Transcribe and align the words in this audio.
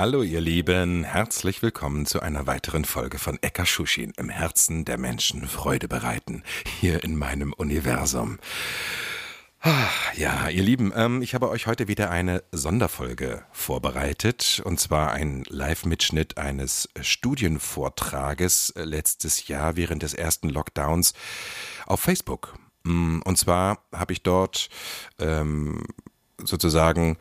Hallo 0.00 0.22
ihr 0.22 0.40
Lieben, 0.40 1.04
herzlich 1.04 1.60
willkommen 1.60 2.06
zu 2.06 2.20
einer 2.20 2.46
weiteren 2.46 2.86
Folge 2.86 3.18
von 3.18 3.38
Eka 3.42 3.66
Shushin 3.66 4.14
im 4.16 4.30
Herzen 4.30 4.86
der 4.86 4.96
Menschen 4.96 5.46
Freude 5.46 5.88
bereiten, 5.88 6.42
hier 6.80 7.04
in 7.04 7.18
meinem 7.18 7.52
Universum. 7.52 8.38
Ah, 9.60 9.90
Ja, 10.16 10.48
ihr 10.48 10.62
Lieben, 10.62 10.90
ähm, 10.96 11.20
ich 11.20 11.34
habe 11.34 11.50
euch 11.50 11.66
heute 11.66 11.86
wieder 11.86 12.10
eine 12.10 12.42
Sonderfolge 12.50 13.44
vorbereitet, 13.52 14.62
und 14.64 14.80
zwar 14.80 15.12
ein 15.12 15.44
Live-Mitschnitt 15.50 16.38
eines 16.38 16.88
Studienvortrages 16.98 18.72
letztes 18.76 19.48
Jahr 19.48 19.76
während 19.76 20.02
des 20.02 20.14
ersten 20.14 20.48
Lockdowns 20.48 21.12
auf 21.84 22.00
Facebook. 22.00 22.54
Mm, 22.84 23.18
Und 23.22 23.36
zwar 23.36 23.84
habe 23.92 24.14
ich 24.14 24.22
dort 24.22 24.70
ähm, 25.18 25.84
sozusagen 26.42 27.18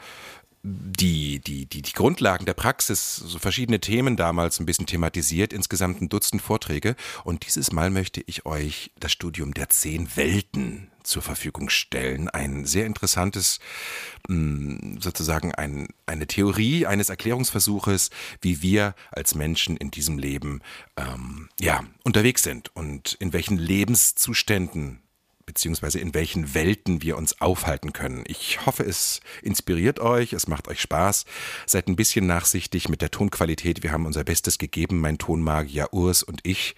die, 0.61 1.39
die, 1.39 1.65
die, 1.65 1.81
die 1.81 1.93
Grundlagen 1.93 2.45
der 2.45 2.53
Praxis, 2.53 3.15
so 3.15 3.39
verschiedene 3.39 3.79
Themen 3.79 4.17
damals 4.17 4.59
ein 4.59 4.65
bisschen 4.65 4.85
thematisiert, 4.85 5.53
insgesamt 5.53 6.01
ein 6.01 6.09
Dutzend 6.09 6.41
Vorträge. 6.41 6.95
Und 7.23 7.45
dieses 7.45 7.71
Mal 7.71 7.89
möchte 7.89 8.21
ich 8.25 8.45
euch 8.45 8.91
das 8.99 9.11
Studium 9.11 9.53
der 9.53 9.69
zehn 9.69 10.15
Welten 10.17 10.91
zur 11.03 11.21
Verfügung 11.21 11.69
stellen. 11.69 12.29
Ein 12.29 12.65
sehr 12.65 12.85
interessantes, 12.85 13.59
mh, 14.27 14.99
sozusagen 14.99 15.55
ein, 15.55 15.87
eine 16.05 16.27
Theorie 16.27 16.85
eines 16.85 17.09
Erklärungsversuches, 17.09 18.09
wie 18.41 18.61
wir 18.61 18.95
als 19.11 19.35
Menschen 19.35 19.77
in 19.77 19.91
diesem 19.91 20.17
Leben 20.17 20.61
ähm, 20.97 21.49
ja, 21.59 21.83
unterwegs 22.03 22.43
sind 22.43 22.75
und 22.75 23.13
in 23.19 23.31
welchen 23.31 23.57
Lebenszuständen 23.57 25.01
beziehungsweise 25.49 25.97
in 25.97 26.13
welchen 26.13 26.53
Welten 26.53 27.01
wir 27.01 27.17
uns 27.17 27.41
aufhalten 27.41 27.91
können. 27.91 28.23
Ich 28.27 28.67
hoffe, 28.67 28.83
es 28.83 29.19
inspiriert 29.41 29.99
euch, 29.99 30.31
es 30.31 30.47
macht 30.47 30.67
euch 30.67 30.79
Spaß. 30.79 31.25
Seid 31.65 31.87
ein 31.87 31.95
bisschen 31.95 32.27
nachsichtig 32.27 32.87
mit 32.87 33.01
der 33.01 33.09
Tonqualität. 33.09 33.81
Wir 33.81 33.91
haben 33.91 34.05
unser 34.05 34.23
Bestes 34.23 34.59
gegeben, 34.59 35.01
mein 35.01 35.17
Tonmagier 35.17 35.91
Urs 35.91 36.21
und 36.21 36.41
ich, 36.43 36.75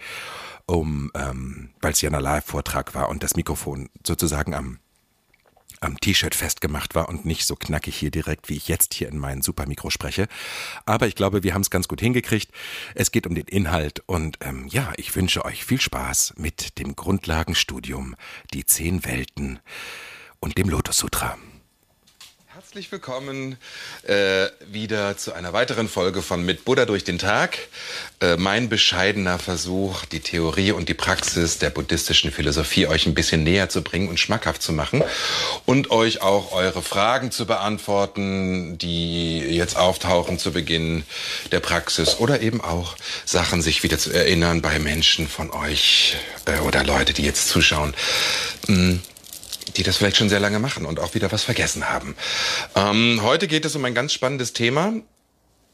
um, 0.68 1.12
ähm, 1.16 1.72
weil 1.82 1.92
es 1.92 2.00
ja 2.00 2.10
ein 2.10 2.22
Live-Vortrag 2.22 2.96
war 2.96 3.10
und 3.10 3.24
das 3.24 3.36
Mikrofon 3.36 3.90
sozusagen 4.08 4.54
am 4.54 4.80
am 5.82 6.00
T-Shirt 6.00 6.36
festgemacht 6.36 6.96
war 6.96 7.10
und 7.10 7.26
nicht 7.26 7.46
so 7.46 7.56
knackig 7.56 7.96
hier 7.96 8.12
direkt, 8.12 8.50
wie 8.50 8.56
ich 8.56 8.68
jetzt 8.68 8.94
hier 8.94 9.10
in 9.10 9.18
meinen 9.18 9.42
Supermikro 9.42 9.90
spreche. 9.90 10.28
Aber 10.86 11.08
ich 11.08 11.16
glaube, 11.16 11.44
wir 11.44 11.54
haben 11.54 11.62
es 11.62 11.70
ganz 11.70 11.88
gut 11.88 12.00
hingekriegt. 12.00 12.52
Es 12.96 13.12
geht 13.12 13.28
um 13.28 13.36
den 13.36 13.48
Inhalt 13.48 14.04
und 14.06 14.38
ähm, 14.42 14.68
ja, 14.68 14.94
ich 14.98 15.16
wünsche 15.16 15.44
euch 15.44 15.66
viel 15.66 15.82
Spaß 15.82 16.36
mit 16.38 16.78
dem 16.80 16.96
Grundlagenstudium 16.96 18.16
Die 18.54 18.66
zehn 18.66 19.04
Welten 19.04 19.60
und 20.40 20.58
dem 20.58 20.70
Lotus 20.70 20.98
Sutra. 20.98 21.38
Herzlich 22.72 22.94
willkommen 22.94 23.58
äh, 24.04 24.48
wieder 24.66 25.18
zu 25.18 25.34
einer 25.34 25.52
weiteren 25.52 25.90
Folge 25.90 26.22
von 26.22 26.46
Mit 26.46 26.64
Buddha 26.64 26.86
durch 26.86 27.04
den 27.04 27.20
Tag. 27.20 27.58
Äh, 28.22 28.38
mein 28.38 28.70
bescheidener 28.70 29.40
Versuch, 29.40 30.06
die 30.06 30.22
Theorie 30.22 30.72
und 30.72 30.88
die 30.88 30.94
Praxis 30.94 31.58
der 31.58 31.70
buddhistischen 31.70 32.32
Philosophie 32.32 32.88
euch 32.88 33.06
ein 33.08 33.14
bisschen 33.14 33.44
näher 33.44 33.68
zu 33.68 33.82
bringen 33.82 34.08
und 34.08 34.22
schmackhaft 34.22 34.62
zu 34.62 34.72
machen 34.72 35.04
und 35.66 35.92
euch 35.92 36.22
auch 36.22 36.54
eure 36.54 36.82
Fragen 36.82 37.32
zu 37.32 37.46
beantworten, 37.46 38.78
die 38.78 39.40
jetzt 39.40 39.76
auftauchen 39.76 40.40
zu 40.40 40.54
Beginn 40.54 41.04
der 41.52 41.60
Praxis 41.60 42.20
oder 42.20 42.40
eben 42.40 42.62
auch 42.62 42.96
Sachen 43.26 43.62
sich 43.62 43.84
wieder 43.84 43.98
zu 43.98 44.14
erinnern 44.14 44.62
bei 44.62 44.80
Menschen 44.80 45.28
von 45.28 45.52
euch 45.52 46.16
äh, 46.46 46.58
oder 46.60 46.86
Leute, 46.86 47.12
die 47.12 47.24
jetzt 47.24 47.50
zuschauen. 47.50 47.94
Mm 48.68 49.00
die 49.78 49.84
das 49.84 49.98
vielleicht 49.98 50.18
schon 50.18 50.30
sehr 50.30 50.40
lange 50.40 50.60
machen 50.60 50.86
und 50.86 51.00
auch 51.00 51.14
wieder 51.14 51.32
was 51.32 51.44
vergessen 51.44 51.90
haben. 51.90 52.16
Ähm, 52.76 53.22
heute 53.22 53.48
geht 53.48 53.66
es 53.66 53.76
um 53.76 53.86
ein 53.86 53.96
ganz 53.96 54.14
spannendes 54.14 54.54
Thema 54.54 54.94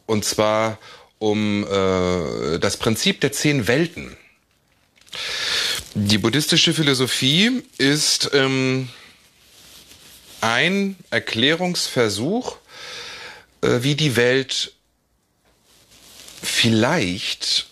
und 0.05 0.25
zwar 0.25 0.77
um 1.19 1.63
äh, 1.63 2.59
das 2.59 2.77
Prinzip 2.77 3.21
der 3.21 3.31
zehn 3.31 3.67
Welten. 3.67 4.15
Die 5.93 6.17
buddhistische 6.17 6.73
Philosophie 6.73 7.63
ist 7.77 8.29
ähm, 8.33 8.89
ein 10.41 10.95
Erklärungsversuch, 11.09 12.57
äh, 13.61 13.79
wie 13.81 13.95
die 13.95 14.15
Welt 14.15 14.73
vielleicht 16.43 17.67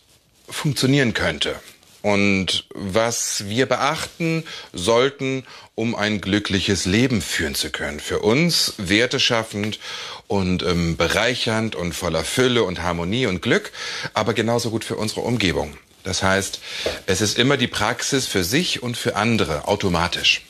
funktionieren 0.49 1.13
könnte 1.13 1.59
und 2.05 2.65
was 2.75 3.45
wir 3.47 3.65
beachten 3.65 4.43
sollten, 4.73 5.43
um 5.73 5.95
ein 5.95 6.21
glückliches 6.21 6.85
Leben 6.85 7.19
führen 7.19 7.55
zu 7.55 7.71
können. 7.71 7.99
Für 7.99 8.19
uns 8.19 8.75
werteschaffend 8.77 9.79
und 10.27 10.61
ähm, 10.61 10.97
bereichernd 10.97 11.75
und 11.75 11.93
voller 11.93 12.23
Fülle 12.23 12.63
und 12.63 12.83
Harmonie 12.83 13.25
und 13.25 13.41
Glück, 13.41 13.71
aber 14.13 14.35
genauso 14.35 14.69
gut 14.69 14.83
für 14.83 14.97
unsere 14.97 15.21
Umgebung. 15.21 15.77
Das 16.03 16.21
heißt, 16.21 16.59
es 17.07 17.21
ist 17.21 17.39
immer 17.39 17.57
die 17.57 17.65
Praxis 17.65 18.27
für 18.27 18.43
sich 18.43 18.83
und 18.83 18.97
für 18.97 19.15
andere 19.15 19.67
automatisch. 19.67 20.43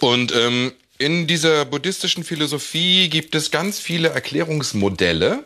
Und 0.00 0.34
ähm, 0.34 0.72
in 0.96 1.26
dieser 1.26 1.66
buddhistischen 1.66 2.24
Philosophie 2.24 3.10
gibt 3.10 3.34
es 3.34 3.50
ganz 3.50 3.80
viele 3.80 4.08
Erklärungsmodelle, 4.08 5.44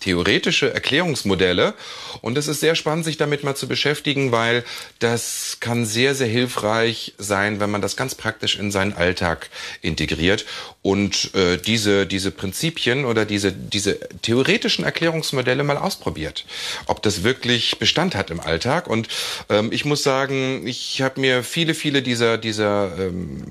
theoretische 0.00 0.72
Erklärungsmodelle. 0.72 1.74
Und 2.22 2.36
es 2.36 2.48
ist 2.48 2.60
sehr 2.60 2.74
spannend, 2.74 3.04
sich 3.04 3.18
damit 3.18 3.44
mal 3.44 3.54
zu 3.54 3.68
beschäftigen, 3.68 4.32
weil 4.32 4.64
das 4.98 5.58
kann 5.60 5.84
sehr, 5.84 6.14
sehr 6.14 6.26
hilfreich 6.26 7.14
sein, 7.18 7.60
wenn 7.60 7.70
man 7.70 7.82
das 7.82 7.96
ganz 7.96 8.14
praktisch 8.14 8.58
in 8.58 8.70
seinen 8.70 8.94
Alltag 8.94 9.50
integriert 9.82 10.46
und 10.82 11.34
äh, 11.34 11.58
diese, 11.58 12.06
diese 12.06 12.30
Prinzipien 12.30 13.04
oder 13.04 13.24
diese, 13.24 13.52
diese 13.52 14.00
theoretischen 14.22 14.84
Erklärungsmodelle 14.84 15.62
mal 15.62 15.76
ausprobiert. 15.76 16.46
Ob 16.86 17.02
das 17.02 17.22
wirklich 17.22 17.78
Bestand 17.78 18.14
hat 18.14 18.30
im 18.30 18.40
Alltag. 18.40 18.86
Und 18.88 19.08
ähm, 19.50 19.70
ich 19.72 19.84
muss 19.84 20.02
sagen, 20.02 20.66
ich 20.66 21.02
habe 21.02 21.20
mir 21.20 21.44
viele, 21.44 21.74
viele 21.74 22.02
dieser, 22.02 22.38
dieser 22.38 22.98
ähm, 22.98 23.44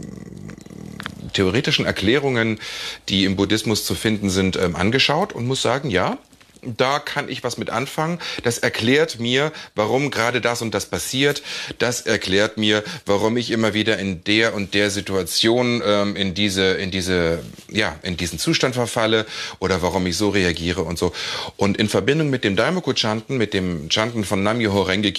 theoretischen 1.34 1.86
Erklärungen, 1.86 2.60
die 3.08 3.26
im 3.26 3.36
Buddhismus 3.36 3.86
zu 3.86 3.94
finden 3.94 4.30
sind, 4.30 4.56
ähm, 4.56 4.76
angeschaut 4.76 5.34
und 5.34 5.46
muss 5.46 5.62
sagen, 5.62 5.90
ja, 5.92 6.18
da 6.62 7.00
kann 7.00 7.30
ich 7.30 7.44
was 7.44 7.58
mit 7.58 7.70
anfangen. 7.70 8.20
Das 8.44 8.58
erklärt 8.58 9.20
mir, 9.20 9.52
warum 9.76 10.12
gerade 10.12 10.42
das 10.42 10.62
und 10.62 10.74
das 10.74 10.86
passiert. 10.86 11.42
Das 11.78 12.02
erklärt 12.02 12.58
mir, 12.58 12.84
warum 13.06 13.38
ich 13.38 13.52
immer 13.52 13.74
wieder 13.74 13.98
in 13.98 14.24
der 14.24 14.54
und 14.54 14.74
der 14.74 14.90
Situation 14.90 15.82
ähm, 15.86 16.16
in 16.16 16.34
diese, 16.34 16.74
in 16.74 16.92
diese, 16.92 17.40
ja, 17.70 17.98
in 18.04 18.18
diesen 18.18 18.40
Zustand 18.40 18.76
verfalle 18.76 19.26
oder 19.60 19.82
warum 19.82 20.06
ich 20.08 20.18
so 20.18 20.30
reagiere 20.30 20.84
und 20.84 20.98
so. 20.98 21.14
Und 21.58 21.78
in 21.78 21.90
Verbindung 21.90 22.30
mit 22.30 22.44
dem 22.44 22.56
Daimoku-Chanten, 22.56 23.38
mit 23.38 23.54
dem 23.54 23.90
Chanten 23.90 24.24
von 24.24 24.44
Nam-Myoho 24.44 24.82
Renge 24.84 25.14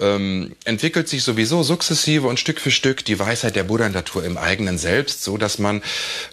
ähm, 0.00 0.52
entwickelt 0.64 1.08
sich 1.08 1.22
sowieso 1.22 1.62
sukzessive 1.62 2.26
und 2.26 2.40
Stück 2.40 2.60
für 2.60 2.70
Stück 2.70 3.04
die 3.04 3.18
Weisheit 3.18 3.56
der 3.56 3.64
Buddha-Natur 3.64 4.24
im 4.24 4.36
eigenen 4.36 4.78
Selbst, 4.78 5.22
so 5.22 5.36
dass 5.38 5.58
man 5.58 5.82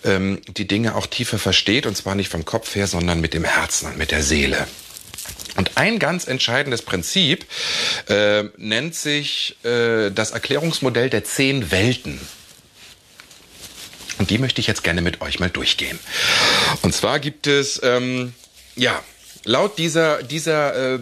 ähm, 0.03 0.39
die 0.47 0.67
Dinge 0.67 0.95
auch 0.95 1.07
tiefer 1.07 1.39
versteht 1.39 1.85
und 1.85 1.95
zwar 1.95 2.15
nicht 2.15 2.29
vom 2.29 2.45
Kopf 2.45 2.75
her, 2.75 2.87
sondern 2.87 3.21
mit 3.21 3.33
dem 3.33 3.43
Herzen 3.43 3.87
und 3.87 3.97
mit 3.97 4.11
der 4.11 4.23
Seele. 4.23 4.30
Und 5.57 5.71
ein 5.75 5.99
ganz 5.99 6.27
entscheidendes 6.27 6.81
Prinzip 6.81 7.45
äh, 8.07 8.43
nennt 8.57 8.95
sich 8.95 9.57
äh, 9.63 10.09
das 10.09 10.31
Erklärungsmodell 10.31 11.09
der 11.09 11.25
zehn 11.25 11.71
Welten. 11.71 12.19
Und 14.17 14.29
die 14.29 14.37
möchte 14.37 14.61
ich 14.61 14.67
jetzt 14.67 14.83
gerne 14.83 15.01
mit 15.01 15.19
euch 15.21 15.39
mal 15.39 15.49
durchgehen. 15.49 15.99
Und 16.81 16.93
zwar 16.93 17.19
gibt 17.19 17.47
es, 17.47 17.81
ähm, 17.83 18.33
ja, 18.75 19.03
laut 19.43 19.77
dieser, 19.77 20.23
dieser, 20.23 20.95
äh, 20.95 20.99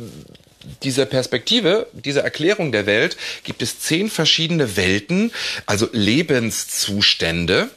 dieser 0.83 1.05
Perspektive, 1.05 1.87
dieser 1.93 2.23
Erklärung 2.23 2.71
der 2.71 2.85
Welt, 2.85 3.17
gibt 3.43 3.61
es 3.61 3.79
zehn 3.79 4.09
verschiedene 4.09 4.75
Welten, 4.75 5.31
also 5.65 5.87
Lebenszustände, 5.91 7.69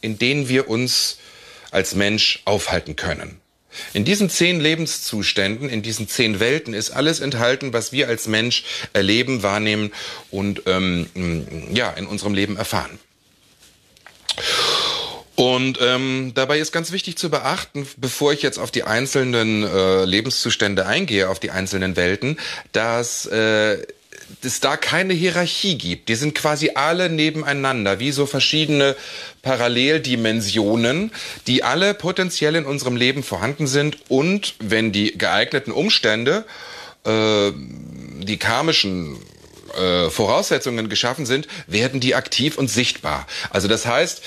in 0.00 0.18
denen 0.18 0.48
wir 0.48 0.68
uns 0.68 1.18
als 1.70 1.94
Mensch 1.94 2.40
aufhalten 2.44 2.96
können. 2.96 3.41
In 3.92 4.04
diesen 4.04 4.30
zehn 4.30 4.60
Lebenszuständen, 4.60 5.68
in 5.68 5.82
diesen 5.82 6.08
zehn 6.08 6.40
Welten 6.40 6.74
ist 6.74 6.90
alles 6.90 7.20
enthalten, 7.20 7.72
was 7.72 7.92
wir 7.92 8.08
als 8.08 8.26
Mensch 8.26 8.64
erleben, 8.92 9.42
wahrnehmen 9.42 9.92
und 10.30 10.62
ähm, 10.66 11.06
ja 11.72 11.90
in 11.90 12.06
unserem 12.06 12.34
Leben 12.34 12.56
erfahren. 12.56 12.98
Und 15.34 15.78
ähm, 15.80 16.32
dabei 16.34 16.58
ist 16.58 16.72
ganz 16.72 16.92
wichtig 16.92 17.16
zu 17.16 17.30
beachten, 17.30 17.88
bevor 17.96 18.32
ich 18.32 18.42
jetzt 18.42 18.58
auf 18.58 18.70
die 18.70 18.84
einzelnen 18.84 19.64
äh, 19.64 20.04
Lebenszustände 20.04 20.86
eingehe, 20.86 21.28
auf 21.28 21.40
die 21.40 21.50
einzelnen 21.50 21.96
Welten, 21.96 22.38
dass 22.72 23.26
äh, 23.26 23.78
es 24.42 24.60
da 24.60 24.76
keine 24.76 25.14
Hierarchie 25.14 25.76
gibt. 25.76 26.08
Die 26.08 26.14
sind 26.14 26.34
quasi 26.34 26.72
alle 26.74 27.08
nebeneinander, 27.10 28.00
wie 28.00 28.12
so 28.12 28.26
verschiedene 28.26 28.96
Paralleldimensionen, 29.42 31.12
die 31.46 31.62
alle 31.62 31.94
potenziell 31.94 32.56
in 32.56 32.64
unserem 32.64 32.96
Leben 32.96 33.22
vorhanden 33.22 33.66
sind 33.66 33.98
und 34.08 34.54
wenn 34.58 34.92
die 34.92 35.16
geeigneten 35.16 35.72
Umstände, 35.72 36.44
äh, 37.04 37.52
die 37.54 38.36
karmischen 38.38 39.18
äh, 39.76 40.10
Voraussetzungen 40.10 40.88
geschaffen 40.88 41.26
sind, 41.26 41.48
werden 41.66 42.00
die 42.00 42.14
aktiv 42.14 42.58
und 42.58 42.68
sichtbar. 42.68 43.26
Also 43.50 43.68
das 43.68 43.86
heißt, 43.86 44.22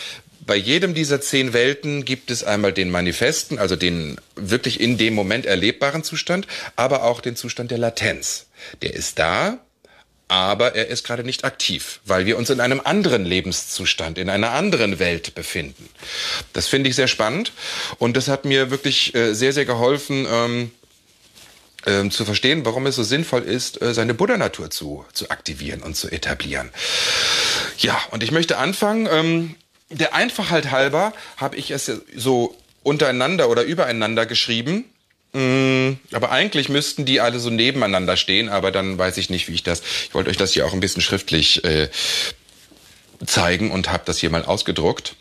bei 0.46 0.56
jedem 0.56 0.94
dieser 0.94 1.22
zehn 1.22 1.54
Welten 1.54 2.06
gibt 2.06 2.30
es 2.30 2.44
einmal 2.44 2.72
den 2.72 2.92
Manifesten, 2.92 3.58
also 3.58 3.76
den 3.76 4.18
wirklich 4.36 4.80
in 4.80 4.98
dem 4.98 5.16
Moment 5.16 5.46
erlebbaren 5.46 6.04
Zustand, 6.04 6.46
aber 6.76 7.04
auch 7.04 7.22
den 7.22 7.36
Zustand 7.36 7.72
der 7.72 7.80
Latenz. 7.80 8.46
Der 8.82 8.94
ist 8.94 9.18
da, 9.18 9.60
aber 10.28 10.76
er 10.76 10.88
ist 10.88 11.06
gerade 11.06 11.24
nicht 11.24 11.46
aktiv, 11.46 12.00
weil 12.06 12.26
wir 12.26 12.38
uns 12.38 12.50
in 12.50 12.60
einem 12.60 12.82
anderen 12.84 13.26
Lebenszustand, 13.26 14.18
in 14.18 14.30
einer 14.30 14.52
anderen 14.52 15.00
Welt 15.00 15.36
befinden. 15.36 15.90
Das 16.54 16.68
finde 16.68 16.90
ich 16.90 16.96
sehr 16.96 17.08
spannend 17.08 17.52
und 18.00 18.18
das 18.18 18.28
hat 18.28 18.46
mir 18.46 18.72
wirklich 18.72 19.14
äh, 19.14 19.34
sehr, 19.34 19.54
sehr 19.54 19.66
geholfen, 19.66 20.26
ähm, 20.30 20.72
ähm, 21.86 22.10
zu 22.10 22.26
verstehen, 22.26 22.66
warum 22.66 22.88
es 22.88 22.96
so 22.96 23.04
sinnvoll 23.04 23.44
ist, 23.44 23.82
äh, 23.82 23.94
seine 23.94 24.14
Buddha-Natur 24.14 24.72
zu, 24.72 25.06
zu 25.14 25.30
aktivieren 25.30 25.82
und 25.82 25.96
zu 25.96 26.10
etablieren. 26.10 26.72
Ja, 27.78 28.00
und 28.12 28.24
ich 28.24 28.32
möchte 28.32 28.58
anfangen. 28.58 29.08
Ähm, 29.12 29.56
der 29.92 30.16
Einfachheit 30.16 30.72
halber 30.72 31.14
habe 31.38 31.58
ich 31.58 31.70
es 31.70 31.92
so 32.16 32.58
untereinander 32.82 33.50
oder 33.50 33.64
übereinander 33.64 34.26
geschrieben. 34.26 34.86
Mm, 35.36 36.00
aber 36.14 36.32
eigentlich 36.32 36.70
müssten 36.70 37.04
die 37.04 37.20
alle 37.20 37.40
so 37.40 37.50
nebeneinander 37.50 38.16
stehen, 38.16 38.48
aber 38.48 38.72
dann 38.72 38.98
weiß 38.98 39.18
ich 39.18 39.30
nicht, 39.30 39.50
wie 39.50 39.54
ich 39.56 39.64
das. 39.64 39.82
Ich 39.82 40.14
wollte 40.14 40.30
euch 40.30 40.38
das 40.38 40.54
hier 40.54 40.66
auch 40.66 40.72
ein 40.72 40.80
bisschen 40.80 41.02
schriftlich 41.02 41.62
äh, 41.66 41.90
zeigen 43.26 43.70
und 43.70 43.92
habe 43.92 44.04
das 44.06 44.18
hier 44.18 44.30
mal 44.30 44.46
ausgedruckt. 44.46 45.18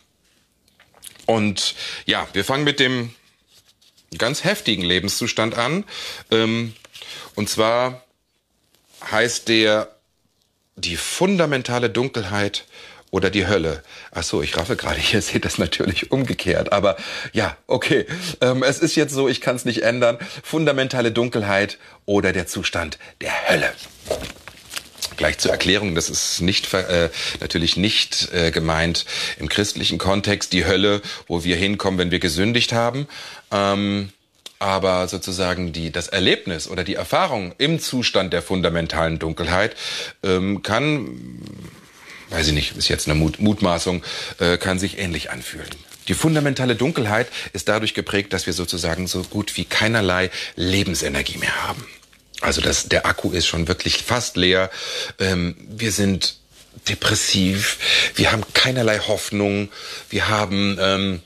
Und 1.27 1.75
ja, 2.07 2.29
wir 2.33 2.45
fangen 2.45 2.63
mit 2.63 2.79
dem 2.79 3.13
ganz 4.17 4.45
heftigen 4.45 4.85
Lebenszustand 4.85 5.57
an. 5.59 5.83
Ähm, 6.31 6.77
und 7.35 7.49
zwar 7.49 8.05
heißt 9.11 9.49
der 9.49 9.97
die 10.77 10.97
fundamentale 10.97 11.91
Dunkelheit 11.91 12.67
oder 13.15 13.31
die 13.31 13.47
Hölle. 13.47 13.85
Ach 14.11 14.25
so, 14.25 14.43
ich 14.43 14.57
raffe 14.57 14.75
gerade, 14.75 14.99
ihr 15.13 15.23
seht 15.23 15.45
das 15.45 15.57
natürlich 15.59 16.11
umgekehrt. 16.11 16.73
Aber 16.73 16.97
ja, 17.33 17.57
okay. 17.69 18.07
Ähm, 18.41 18.65
es 18.65 18.81
ist 18.81 18.97
jetzt 18.97 19.15
so, 19.15 19.29
ich 19.29 19.41
kann 19.41 19.55
es 19.55 19.65
nicht 19.65 19.85
ändern. 19.85 20.19
Fundamentale 20.43 21.13
Dunkelheit 21.13 21.79
oder 22.07 22.33
der 22.33 22.49
Zustand 22.49 22.99
der 23.21 23.49
Hölle. 23.49 23.73
Gleich 25.17 25.39
zur 25.39 25.53
Erklärung, 25.53 25.95
das 25.95 26.11
ist 26.11 26.41
nicht 26.41 26.75
äh, 26.75 27.09
natürlich 27.39 27.77
nicht 27.77 28.33
äh, 28.33 28.51
gemeint 28.51 29.05
im 29.39 29.49
christlichen 29.49 29.99
Kontext 29.99 30.53
die 30.53 30.67
Hölle, 30.67 31.01
wo 31.29 31.45
wir 31.45 31.55
hinkommen, 31.55 32.01
wenn 32.01 32.11
wir 32.11 32.19
gesündigt 32.19 32.73
haben. 32.73 33.07
Ähm, 33.53 34.09
aber 34.59 35.07
sozusagen 35.07 35.73
die, 35.73 35.93
das 35.93 36.09
Erlebnis 36.09 36.67
oder 36.69 36.83
die 36.83 36.95
Erfahrung 36.95 37.55
im 37.59 37.79
Zustand 37.79 38.33
der 38.33 38.43
fundamentalen 38.43 39.21
Dunkelheit 39.21 39.77
ähm, 40.25 40.63
kann 40.63 41.21
weiß 42.35 42.49
ich 42.49 42.53
nicht, 42.53 42.77
ist 42.77 42.89
jetzt 42.89 43.07
eine 43.07 43.15
Mut 43.15 43.39
Mutmaßung, 43.41 44.03
äh, 44.39 44.59
kann 44.59 44.79
sich 44.79 44.99
ähnlich 44.99 45.31
anfühlen. 45.31 45.71
Die 46.09 46.15
fundamentale 46.15 46.75
Dunkelheit 46.77 47.29
ist 47.53 47.69
dadurch 47.69 47.95
geprägt, 47.95 48.33
dass 48.33 48.47
wir 48.47 48.53
sozusagen 48.53 49.07
so 49.07 49.23
gut 49.23 49.57
wie 49.57 49.65
keinerlei 49.65 50.31
Lebensenergie 50.57 51.39
mehr 51.39 51.65
haben. 51.65 51.87
Also 52.41 52.61
das, 52.61 52.89
der 52.89 53.07
Akku 53.07 53.31
ist 53.31 53.47
schon 53.47 53.69
wirklich 53.69 54.03
fast 54.03 54.37
leer. 54.37 54.71
Ähm, 55.19 55.57
wir 55.59 55.93
sind 55.93 56.37
depressiv, 56.89 57.79
wir 58.17 58.33
haben 58.33 58.43
keinerlei 58.53 58.99
Hoffnung, 58.99 59.71
wir 60.11 60.29
haben 60.29 60.77
ähm, 60.81 61.23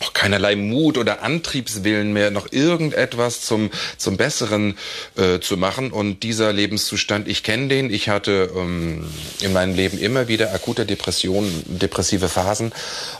auch 0.00 0.12
keinerlei 0.12 0.56
Mut 0.56 0.98
oder 0.98 1.22
Antriebswillen 1.22 2.12
mehr, 2.12 2.30
noch 2.30 2.52
irgendetwas 2.52 3.40
zum, 3.42 3.70
zum 3.96 4.16
Besseren 4.16 4.76
äh, 5.16 5.40
zu 5.40 5.56
machen. 5.56 5.90
Und 5.90 6.22
dieser 6.22 6.52
Lebenszustand, 6.52 7.28
ich 7.28 7.42
kenne 7.42 7.68
den. 7.68 7.92
Ich 7.92 8.08
hatte 8.08 8.50
ähm, 8.54 9.06
in 9.40 9.52
meinem 9.52 9.74
Leben 9.74 9.98
immer 9.98 10.28
wieder 10.28 10.52
akute 10.52 10.86
Depressionen, 10.86 11.62
depressive 11.66 12.28
Phasen. 12.28 12.72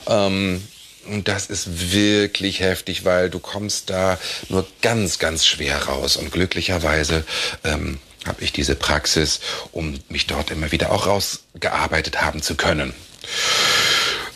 Ähm, 0.07 0.61
und 1.07 1.27
das 1.27 1.47
ist 1.47 1.91
wirklich 1.93 2.59
heftig, 2.59 3.05
weil 3.05 3.29
du 3.29 3.39
kommst 3.39 3.89
da 3.89 4.19
nur 4.49 4.67
ganz, 4.81 5.19
ganz 5.19 5.45
schwer 5.45 5.83
raus. 5.85 6.17
Und 6.17 6.31
glücklicherweise 6.31 7.23
ähm, 7.63 7.99
habe 8.25 8.43
ich 8.43 8.51
diese 8.51 8.75
Praxis, 8.75 9.39
um 9.71 9.99
mich 10.09 10.27
dort 10.27 10.51
immer 10.51 10.71
wieder 10.71 10.91
auch 10.91 11.07
rausgearbeitet 11.07 12.21
haben 12.21 12.41
zu 12.41 12.55
können. 12.55 12.93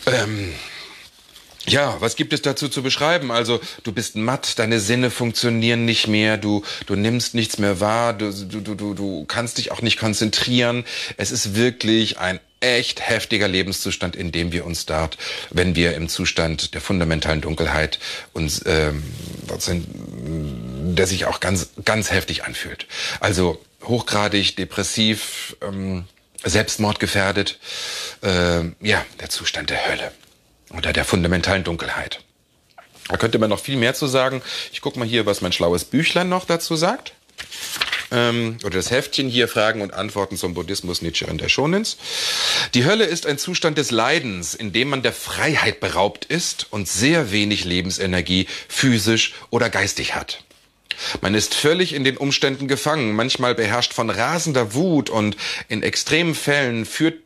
Ähm, 0.06 0.54
ja, 1.66 1.96
was 2.00 2.16
gibt 2.16 2.32
es 2.32 2.42
dazu 2.42 2.68
zu 2.68 2.82
beschreiben? 2.82 3.30
Also, 3.30 3.60
du 3.84 3.92
bist 3.92 4.16
matt, 4.16 4.58
deine 4.58 4.80
Sinne 4.80 5.10
funktionieren 5.10 5.84
nicht 5.84 6.08
mehr, 6.08 6.36
du, 6.36 6.62
du 6.86 6.96
nimmst 6.96 7.34
nichts 7.34 7.58
mehr 7.58 7.80
wahr, 7.80 8.14
du, 8.14 8.32
du, 8.32 8.74
du, 8.74 8.94
du 8.94 9.24
kannst 9.26 9.58
dich 9.58 9.70
auch 9.70 9.82
nicht 9.82 9.98
konzentrieren. 9.98 10.84
Es 11.16 11.30
ist 11.30 11.54
wirklich 11.54 12.18
ein 12.18 12.40
echt 12.60 13.00
heftiger 13.08 13.48
Lebenszustand, 13.48 14.16
in 14.16 14.32
dem 14.32 14.52
wir 14.52 14.64
uns 14.64 14.86
dort, 14.86 15.18
wenn 15.50 15.74
wir 15.76 15.94
im 15.94 16.08
Zustand 16.08 16.74
der 16.74 16.80
fundamentalen 16.80 17.40
Dunkelheit 17.40 17.98
uns 18.32 18.64
ähm, 18.66 19.02
sind, 19.58 19.86
der 20.96 21.06
sich 21.06 21.26
auch 21.26 21.40
ganz, 21.40 21.70
ganz 21.84 22.10
heftig 22.10 22.44
anfühlt. 22.44 22.86
Also 23.20 23.60
hochgradig 23.84 24.56
depressiv, 24.56 25.56
ähm, 25.60 26.04
selbstmordgefährdet, 26.44 27.58
äh, 28.22 28.62
ja, 28.80 29.04
der 29.20 29.28
Zustand 29.28 29.70
der 29.70 29.86
Hölle 29.88 30.12
oder 30.76 30.92
der 30.92 31.04
fundamentalen 31.04 31.64
Dunkelheit. 31.64 32.20
Da 33.08 33.16
könnte 33.16 33.38
man 33.38 33.50
noch 33.50 33.60
viel 33.60 33.76
mehr 33.76 33.94
zu 33.94 34.06
sagen. 34.06 34.42
Ich 34.72 34.80
gucke 34.80 34.98
mal 34.98 35.08
hier, 35.08 35.26
was 35.26 35.40
mein 35.40 35.52
schlaues 35.52 35.84
Büchlein 35.84 36.28
noch 36.28 36.44
dazu 36.44 36.76
sagt. 36.76 37.12
Ähm, 38.10 38.58
oder 38.62 38.76
das 38.76 38.90
Heftchen 38.90 39.28
hier, 39.28 39.48
Fragen 39.48 39.80
und 39.80 39.94
Antworten 39.94 40.36
zum 40.36 40.54
Buddhismus 40.54 41.02
Nietzsche 41.02 41.26
und 41.26 41.40
der 41.40 41.48
Shonins. 41.48 41.96
Die 42.74 42.84
Hölle 42.84 43.04
ist 43.04 43.26
ein 43.26 43.38
Zustand 43.38 43.78
des 43.78 43.90
Leidens, 43.90 44.54
in 44.54 44.72
dem 44.72 44.90
man 44.90 45.02
der 45.02 45.12
Freiheit 45.12 45.80
beraubt 45.80 46.26
ist 46.26 46.66
und 46.70 46.88
sehr 46.88 47.32
wenig 47.32 47.64
Lebensenergie 47.64 48.46
physisch 48.68 49.34
oder 49.50 49.70
geistig 49.70 50.14
hat. 50.14 50.44
Man 51.22 51.34
ist 51.34 51.54
völlig 51.54 51.94
in 51.94 52.04
den 52.04 52.18
Umständen 52.18 52.68
gefangen, 52.68 53.14
manchmal 53.14 53.54
beherrscht 53.54 53.94
von 53.94 54.10
rasender 54.10 54.74
Wut 54.74 55.10
und 55.10 55.36
in 55.68 55.82
extremen 55.82 56.34
Fällen 56.34 56.84
führt 56.84 57.18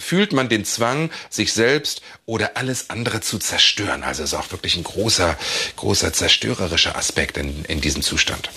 fühlt 0.00 0.32
man 0.32 0.48
den 0.48 0.64
Zwang, 0.64 1.10
sich 1.28 1.52
selbst 1.52 2.02
oder 2.26 2.56
alles 2.56 2.90
andere 2.90 3.20
zu 3.20 3.38
zerstören. 3.38 4.02
Also 4.02 4.24
ist 4.24 4.34
auch 4.34 4.50
wirklich 4.50 4.76
ein 4.76 4.84
großer, 4.84 5.38
großer 5.76 6.12
zerstörerischer 6.12 6.96
Aspekt 6.96 7.36
in, 7.36 7.64
in 7.66 7.80
diesem 7.80 8.02
Zustand. 8.02 8.50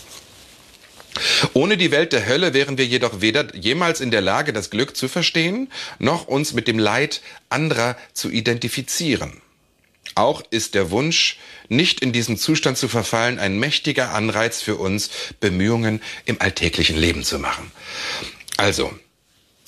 Ohne 1.53 1.77
die 1.77 1.91
Welt 1.91 2.12
der 2.12 2.25
Hölle 2.25 2.53
wären 2.53 2.77
wir 2.77 2.88
jedoch 2.88 3.21
weder 3.21 3.55
jemals 3.55 4.01
in 4.01 4.09
der 4.09 4.21
Lage, 4.21 4.51
das 4.51 4.71
Glück 4.71 4.97
zu 4.97 5.07
verstehen, 5.07 5.69
noch 6.00 6.27
uns 6.27 6.53
mit 6.53 6.67
dem 6.67 6.79
Leid 6.79 7.21
anderer 7.50 7.97
zu 8.13 8.31
identifizieren. 8.31 9.41
Auch 10.15 10.43
ist 10.50 10.75
der 10.75 10.91
Wunsch, 10.91 11.38
nicht 11.69 12.01
in 12.01 12.12
diesen 12.12 12.38
Zustand 12.38 12.77
zu 12.77 12.88
verfallen, 12.88 13.39
ein 13.39 13.59
mächtiger 13.59 14.13
Anreiz 14.13 14.62
für 14.62 14.75
uns, 14.75 15.09
Bemühungen 15.39 16.01
im 16.25 16.41
alltäglichen 16.41 16.97
Leben 16.97 17.23
zu 17.23 17.39
machen. 17.39 17.71
Also, 18.57 18.93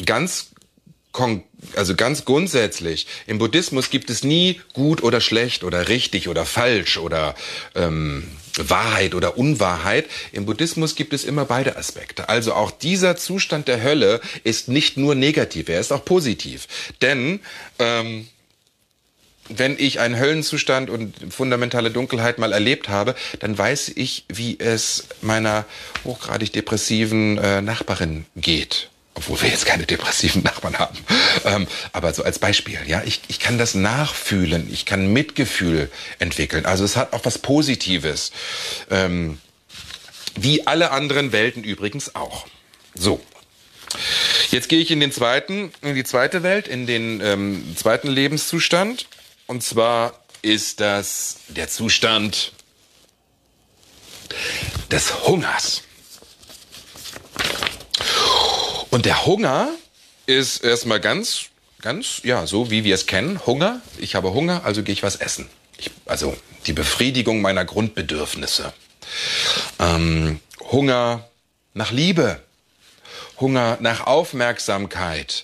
ganz 0.05 0.51
also 1.75 1.95
ganz 1.95 2.25
grundsätzlich, 2.25 3.07
im 3.27 3.37
Buddhismus 3.37 3.89
gibt 3.89 4.09
es 4.09 4.23
nie 4.23 4.61
gut 4.73 5.03
oder 5.03 5.21
schlecht 5.21 5.63
oder 5.63 5.87
richtig 5.87 6.27
oder 6.27 6.45
falsch 6.45 6.97
oder 6.97 7.35
ähm, 7.73 8.23
Wahrheit 8.57 9.15
oder 9.15 9.37
Unwahrheit. 9.37 10.05
Im 10.31 10.45
Buddhismus 10.45 10.95
gibt 10.95 11.13
es 11.13 11.23
immer 11.23 11.45
beide 11.45 11.77
Aspekte. 11.77 12.29
Also 12.29 12.53
auch 12.53 12.71
dieser 12.71 13.17
Zustand 13.17 13.67
der 13.67 13.83
Hölle 13.83 14.21
ist 14.43 14.67
nicht 14.67 14.97
nur 14.97 15.15
negativ, 15.15 15.69
er 15.69 15.79
ist 15.79 15.91
auch 15.91 16.05
positiv. 16.05 16.67
Denn 17.01 17.39
ähm, 17.79 18.27
wenn 19.47 19.77
ich 19.77 19.99
einen 19.99 20.17
Höllenzustand 20.17 20.89
und 20.89 21.13
fundamentale 21.31 21.91
Dunkelheit 21.91 22.39
mal 22.39 22.51
erlebt 22.51 22.89
habe, 22.89 23.15
dann 23.39 23.55
weiß 23.55 23.91
ich, 23.95 24.25
wie 24.27 24.57
es 24.59 25.07
meiner 25.21 25.65
hochgradig 26.03 26.51
depressiven 26.51 27.37
äh, 27.37 27.61
Nachbarin 27.61 28.25
geht 28.35 28.89
obwohl 29.15 29.41
wir 29.41 29.49
jetzt 29.49 29.65
keine 29.65 29.85
depressiven 29.85 30.43
Nachbarn 30.43 30.77
haben. 30.77 30.97
Ähm, 31.45 31.67
aber 31.93 32.13
so 32.13 32.23
als 32.23 32.37
Beispiel, 32.37 32.77
ja, 32.85 33.01
ich, 33.03 33.21
ich 33.27 33.39
kann 33.39 33.57
das 33.57 33.73
nachfühlen, 33.73 34.71
ich 34.71 34.85
kann 34.85 35.11
Mitgefühl 35.11 35.89
entwickeln. 36.19 36.65
Also 36.65 36.83
es 36.83 36.95
hat 36.95 37.13
auch 37.13 37.25
was 37.25 37.39
Positives. 37.39 38.31
Ähm, 38.91 39.39
wie 40.35 40.67
alle 40.67 40.91
anderen 40.91 41.31
Welten 41.31 41.63
übrigens 41.63 42.13
auch. 42.13 42.45
So. 42.93 43.23
Jetzt 44.51 44.67
gehe 44.67 44.79
ich 44.79 44.91
in 44.91 44.99
den 44.99 45.11
zweiten, 45.11 45.71
in 45.81 45.95
die 45.95 46.03
zweite 46.03 46.43
Welt, 46.43 46.67
in 46.67 46.85
den 46.85 47.21
ähm, 47.21 47.75
zweiten 47.77 48.09
Lebenszustand. 48.09 49.07
Und 49.47 49.63
zwar 49.63 50.19
ist 50.41 50.81
das 50.81 51.37
der 51.47 51.69
Zustand 51.69 52.51
des 54.91 55.25
Hungers. 55.25 55.83
Und 58.95 59.05
der 59.05 59.25
Hunger 59.25 59.67
ist 60.25 60.63
erstmal 60.63 61.01
ganz, 61.01 61.47
ganz, 61.81 62.21
ja, 62.23 62.47
so 62.47 62.71
wie 62.71 62.85
wir 62.85 62.95
es 62.95 63.07
kennen. 63.07 63.45
Hunger. 63.45 63.81
Ich 63.97 64.15
habe 64.15 64.33
Hunger, 64.33 64.63
also 64.63 64.83
gehe 64.83 64.93
ich 64.93 65.03
was 65.03 65.17
essen. 65.17 65.49
Ich, 65.77 65.91
also 66.05 66.33
die 66.65 66.71
Befriedigung 66.71 67.41
meiner 67.41 67.65
Grundbedürfnisse. 67.65 68.71
Ähm, 69.79 70.39
Hunger 70.71 71.27
nach 71.73 71.91
Liebe. 71.91 72.39
Hunger 73.37 73.77
nach 73.81 74.07
Aufmerksamkeit. 74.07 75.43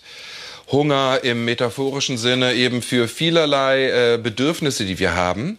Hunger 0.71 1.19
im 1.21 1.43
metaphorischen 1.43 2.17
Sinne 2.17 2.53
eben 2.53 2.81
für 2.81 3.09
vielerlei 3.09 4.13
äh, 4.13 4.17
Bedürfnisse, 4.17 4.85
die 4.85 4.97
wir 4.97 5.13
haben. 5.13 5.57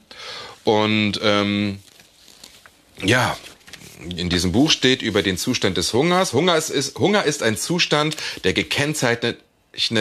Und 0.65 1.21
ähm, 1.23 1.81
ja, 3.03 3.37
in 4.17 4.29
diesem 4.29 4.53
Buch 4.53 4.71
steht 4.71 5.03
über 5.03 5.23
den 5.23 5.39
Zustand 5.39 5.77
des 5.77 5.93
Hungers. 5.93 6.33
Hunger 6.33 6.57
ist, 6.57 6.71
ist, 6.71 6.99
Hunger 6.99 7.25
ist 7.25 7.43
ein 7.43 7.57
Zustand, 7.57 8.17
der 8.45 8.53
gekennzeichnet 8.53 9.41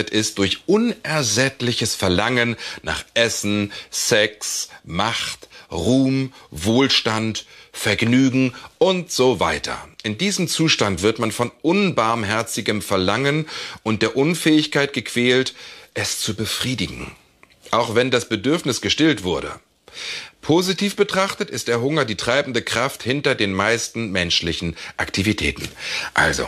ist 0.10 0.38
durch 0.38 0.60
unersättliches 0.66 1.96
Verlangen 1.96 2.56
nach 2.84 3.04
Essen, 3.14 3.72
Sex, 3.90 4.70
Macht, 4.84 5.48
Ruhm, 5.72 6.34
Wohlstand, 6.50 7.46
Vergnügen 7.72 8.54
und 8.78 9.12
so 9.12 9.40
weiter. 9.40 9.88
In 10.04 10.18
diesem 10.18 10.48
Zustand 10.48 11.02
wird 11.02 11.20
man 11.20 11.32
von 11.32 11.52
unbarmherzigem 11.62 12.82
Verlangen 12.82 13.48
und 13.84 14.02
der 14.02 14.18
Unfähigkeit 14.18 14.94
gequält, 14.94 15.54
es 15.94 16.20
zu 16.20 16.36
befriedigen. 16.36 17.12
Auch 17.72 17.96
wenn 17.96 18.12
das 18.12 18.28
Bedürfnis 18.28 18.82
gestillt 18.82 19.24
wurde. 19.24 19.60
Positiv 20.42 20.96
betrachtet 20.96 21.50
ist 21.50 21.68
der 21.68 21.82
Hunger 21.82 22.06
die 22.06 22.16
treibende 22.16 22.62
Kraft 22.62 23.04
hinter 23.04 23.36
den 23.36 23.54
meisten 23.54 24.12
menschlichen 24.12 24.76
Aktivitäten. 24.98 25.68
Also, 26.14 26.48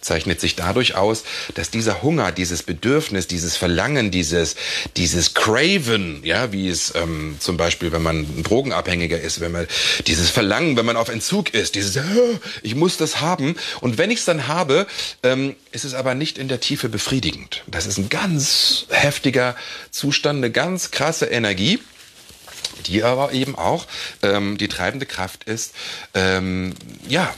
zeichnet 0.00 0.40
sich 0.40 0.56
dadurch 0.56 0.94
aus, 0.94 1.24
dass 1.54 1.70
dieser 1.70 2.02
Hunger, 2.02 2.32
dieses 2.32 2.62
Bedürfnis, 2.62 3.26
dieses 3.26 3.56
Verlangen, 3.56 4.10
dieses, 4.10 4.56
dieses 4.96 5.34
Craven, 5.34 6.20
ja, 6.24 6.52
wie 6.52 6.68
es 6.68 6.94
ähm, 6.94 7.36
zum 7.38 7.56
Beispiel, 7.56 7.92
wenn 7.92 8.02
man 8.02 8.20
ein 8.20 8.42
Drogenabhängiger 8.42 9.20
ist, 9.20 9.40
wenn 9.40 9.52
man 9.52 9.66
dieses 10.06 10.30
Verlangen, 10.30 10.76
wenn 10.76 10.86
man 10.86 10.96
auf 10.96 11.08
Entzug 11.08 11.52
ist, 11.54 11.74
dieses, 11.74 11.96
oh, 11.96 12.38
ich 12.62 12.74
muss 12.74 12.96
das 12.96 13.20
haben. 13.20 13.56
Und 13.80 13.98
wenn 13.98 14.10
ich 14.10 14.20
es 14.20 14.24
dann 14.24 14.46
habe, 14.46 14.86
ähm, 15.22 15.56
ist 15.72 15.84
es 15.84 15.94
aber 15.94 16.14
nicht 16.14 16.38
in 16.38 16.48
der 16.48 16.60
Tiefe 16.60 16.88
befriedigend. 16.88 17.64
Das 17.66 17.86
ist 17.86 17.98
ein 17.98 18.08
ganz 18.08 18.86
heftiger 18.90 19.56
Zustand, 19.90 20.38
eine 20.38 20.50
ganz 20.50 20.90
krasse 20.90 21.26
Energie 21.26 21.80
die 22.86 23.02
aber 23.02 23.32
eben 23.32 23.56
auch 23.56 23.86
ähm, 24.22 24.58
die 24.58 24.68
treibende 24.68 25.06
Kraft 25.06 25.44
ist, 25.44 25.74
ähm, 26.14 26.74
ja, 27.08 27.32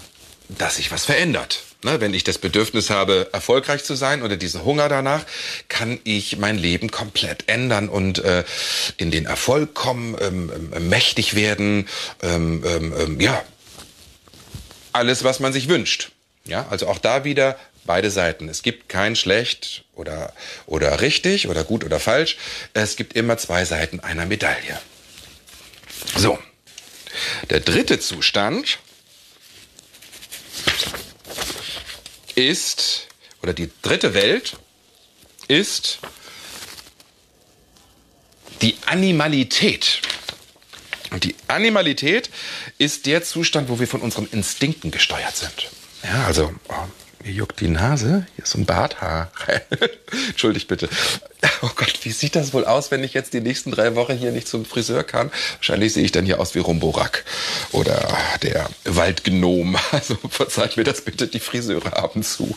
dass 0.48 0.76
sich 0.76 0.90
was 0.90 1.04
verändert. 1.04 1.62
Ne, 1.82 1.98
wenn 1.98 2.12
ich 2.12 2.24
das 2.24 2.36
Bedürfnis 2.36 2.90
habe, 2.90 3.30
erfolgreich 3.32 3.84
zu 3.84 3.94
sein 3.94 4.22
oder 4.22 4.36
diesen 4.36 4.64
Hunger 4.66 4.90
danach, 4.90 5.24
kann 5.68 5.98
ich 6.04 6.36
mein 6.36 6.58
Leben 6.58 6.90
komplett 6.90 7.44
ändern 7.46 7.88
und 7.88 8.18
äh, 8.18 8.44
in 8.98 9.10
den 9.10 9.24
Erfolg 9.24 9.72
kommen, 9.72 10.14
ähm, 10.20 10.72
ähm, 10.74 10.88
mächtig 10.90 11.34
werden, 11.34 11.88
ähm, 12.22 12.62
ähm, 12.66 12.94
ähm, 12.98 13.18
ja, 13.18 13.42
alles, 14.92 15.24
was 15.24 15.40
man 15.40 15.54
sich 15.54 15.68
wünscht. 15.68 16.10
Ja, 16.44 16.66
also 16.68 16.86
auch 16.86 16.98
da 16.98 17.24
wieder 17.24 17.58
beide 17.84 18.10
Seiten. 18.10 18.50
Es 18.50 18.62
gibt 18.62 18.90
kein 18.90 19.16
schlecht 19.16 19.84
oder, 19.94 20.34
oder 20.66 21.00
richtig 21.00 21.48
oder 21.48 21.64
gut 21.64 21.82
oder 21.82 21.98
falsch. 21.98 22.36
Es 22.74 22.96
gibt 22.96 23.14
immer 23.14 23.38
zwei 23.38 23.64
Seiten 23.64 24.00
einer 24.00 24.26
Medaille. 24.26 24.78
So. 26.16 26.38
Der 27.48 27.60
dritte 27.60 27.98
Zustand 27.98 28.78
ist, 32.34 33.08
oder 33.42 33.52
die 33.52 33.70
dritte 33.82 34.14
Welt 34.14 34.56
ist 35.48 35.98
die 38.62 38.76
Animalität. 38.86 40.02
Und 41.10 41.24
die 41.24 41.34
Animalität 41.48 42.30
ist 42.78 43.06
der 43.06 43.24
Zustand, 43.24 43.68
wo 43.68 43.80
wir 43.80 43.88
von 43.88 44.00
unseren 44.00 44.28
Instinkten 44.30 44.90
gesteuert 44.90 45.36
sind. 45.36 45.70
Ja, 46.04 46.24
also 46.26 46.54
oh, 46.68 46.74
mir 47.22 47.32
juckt 47.32 47.60
die 47.60 47.68
Nase. 47.68 48.26
Hier 48.34 48.44
ist 48.44 48.52
so 48.52 48.58
ein 48.58 48.66
Barthaar. 48.66 49.30
Entschuldigt 50.28 50.68
bitte. 50.68 50.88
Oh 51.62 51.70
Gott, 51.74 51.98
wie 52.02 52.10
sieht 52.10 52.36
das 52.36 52.52
wohl 52.52 52.64
aus, 52.64 52.90
wenn 52.90 53.04
ich 53.04 53.14
jetzt 53.14 53.32
die 53.34 53.40
nächsten 53.40 53.70
drei 53.70 53.94
Wochen 53.94 54.16
hier 54.16 54.32
nicht 54.32 54.48
zum 54.48 54.64
Friseur 54.64 55.04
kann? 55.04 55.30
Wahrscheinlich 55.56 55.92
sehe 55.92 56.04
ich 56.04 56.12
dann 56.12 56.24
hier 56.24 56.40
aus 56.40 56.54
wie 56.54 56.58
Rumborak 56.60 57.24
oder 57.72 58.08
der 58.42 58.68
Waldgnom. 58.84 59.76
Also 59.92 60.16
verzeiht 60.30 60.76
mir 60.76 60.84
das 60.84 61.02
bitte, 61.02 61.26
die 61.26 61.40
Friseure 61.40 61.90
haben 61.90 62.22
zu. 62.22 62.56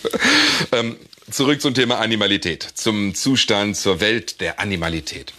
Ähm, 0.71 0.97
zurück 1.29 1.61
zum 1.61 1.73
Thema 1.73 1.99
Animalität, 1.99 2.63
zum 2.75 3.15
Zustand, 3.15 3.75
zur 3.75 3.99
Welt 3.99 4.39
der 4.39 4.59
Animalität. 4.59 5.33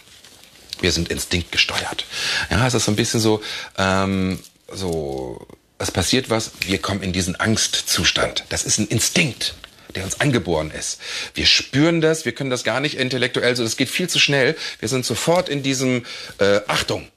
Wir 0.81 0.91
sind 0.91 1.09
instinktgesteuert. 1.09 2.05
Ja, 2.51 2.67
es 2.67 2.73
ist 2.73 2.85
so 2.85 2.91
ein 2.91 2.95
bisschen 2.95 3.19
so, 3.19 3.41
ähm, 3.77 4.39
so 4.71 5.47
es 5.77 5.91
passiert 5.91 6.29
was, 6.29 6.51
wir 6.61 6.77
kommen 6.77 7.01
in 7.01 7.13
diesen 7.13 7.35
Angstzustand. 7.35 8.45
Das 8.49 8.63
ist 8.63 8.77
ein 8.77 8.87
Instinkt, 8.87 9.55
der 9.93 10.03
uns 10.03 10.19
angeboren 10.21 10.71
ist. 10.71 10.99
Wir 11.33 11.45
spüren 11.45 12.01
das, 12.01 12.25
wir 12.25 12.33
können 12.33 12.49
das 12.49 12.63
gar 12.63 12.79
nicht 12.79 12.97
intellektuell, 12.97 13.55
so 13.55 13.63
das 13.63 13.77
geht 13.77 13.89
viel 13.89 14.09
zu 14.09 14.19
schnell. 14.19 14.55
Wir 14.79 14.89
sind 14.89 15.05
sofort 15.05 15.49
in 15.49 15.63
diesem 15.63 16.05
äh, 16.39 16.61
Achtung 16.67 17.07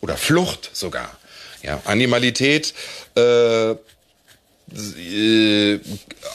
oder 0.00 0.16
Flucht 0.16 0.70
sogar. 0.72 1.16
Ja, 1.62 1.80
Animalität 1.84 2.74
äh, 3.14 3.74
äh, 4.98 5.80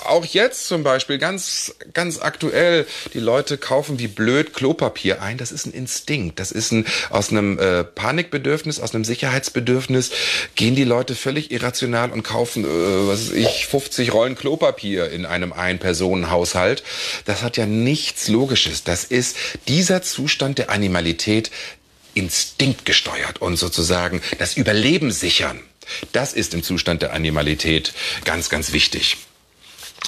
auch 0.06 0.25
jetzt 0.25 0.67
zum 0.67 0.84
Beispiel 0.84 1.17
ganz, 1.17 1.75
ganz 1.94 2.20
aktuell, 2.20 2.86
die 3.13 3.20
Leute 3.20 3.58
kaufen 3.58 4.00
wie 4.00 4.08
blöd 4.08 4.53
Klopapier 4.53 5.22
ein. 5.22 5.38
Das 5.38 5.51
ist 5.51 5.65
ein 5.65 5.74
Instinkt. 5.74 6.39
Das 6.39 6.51
ist 6.51 6.72
ein, 6.72 6.86
aus 7.10 7.29
einem 7.29 7.60
äh, 7.60 7.84
Panikbedürfnis, 7.84 8.79
aus 8.79 8.94
einem 8.94 9.03
Sicherheitsbedürfnis 9.03 10.12
gehen 10.56 10.75
die 10.75 10.84
Leute 10.84 11.15
völlig 11.15 11.51
irrational 11.51 12.12
und 12.12 12.24
kaufen, 12.24 12.63
äh, 12.63 12.67
was 13.08 13.29
weiß 13.29 13.36
ich, 13.36 13.67
50 13.67 14.13
Rollen 14.13 14.36
Klopapier 14.36 15.10
in 15.10 15.25
einem 15.25 15.53
Ein-Personen-Haushalt. 15.53 16.84
Das 17.25 17.44
hat 17.44 17.58
ja 17.58 17.65
nichts 17.65 18.27
Logisches. 18.27 18.84
Das 18.84 19.03
ist 19.03 19.36
dieser 19.67 20.01
Zustand 20.01 20.58
der 20.58 20.70
Animalität 20.70 21.51
instinktgesteuert 22.13 23.41
und 23.41 23.58
sozusagen 23.58 24.22
das 24.39 24.58
Überleben 24.58 25.12
sichern. 25.12 25.60
Das 26.12 26.34
ist 26.34 26.53
im 26.53 26.63
Zustand 26.63 27.01
der 27.01 27.13
Animalität 27.13 27.94
ganz, 28.25 28.50
ganz 28.50 28.72
wichtig. 28.74 29.17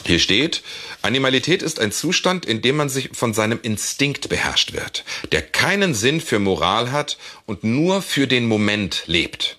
Hier 0.05 0.19
steht, 0.19 0.61
Animalität 1.01 1.61
ist 1.61 1.79
ein 1.79 1.91
Zustand, 1.91 2.45
in 2.45 2.61
dem 2.61 2.77
man 2.77 2.89
sich 2.89 3.09
von 3.13 3.33
seinem 3.33 3.59
Instinkt 3.61 4.29
beherrscht 4.29 4.73
wird, 4.73 5.03
der 5.31 5.41
keinen 5.41 5.93
Sinn 5.93 6.21
für 6.21 6.39
Moral 6.39 6.91
hat 6.91 7.17
und 7.45 7.63
nur 7.63 8.01
für 8.01 8.27
den 8.27 8.47
Moment 8.47 9.03
lebt. 9.07 9.57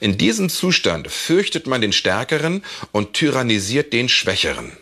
In 0.00 0.18
diesem 0.18 0.50
Zustand 0.50 1.10
fürchtet 1.10 1.66
man 1.66 1.80
den 1.80 1.92
Stärkeren 1.92 2.62
und 2.92 3.14
tyrannisiert 3.14 3.92
den 3.92 4.08
Schwächeren. 4.08 4.76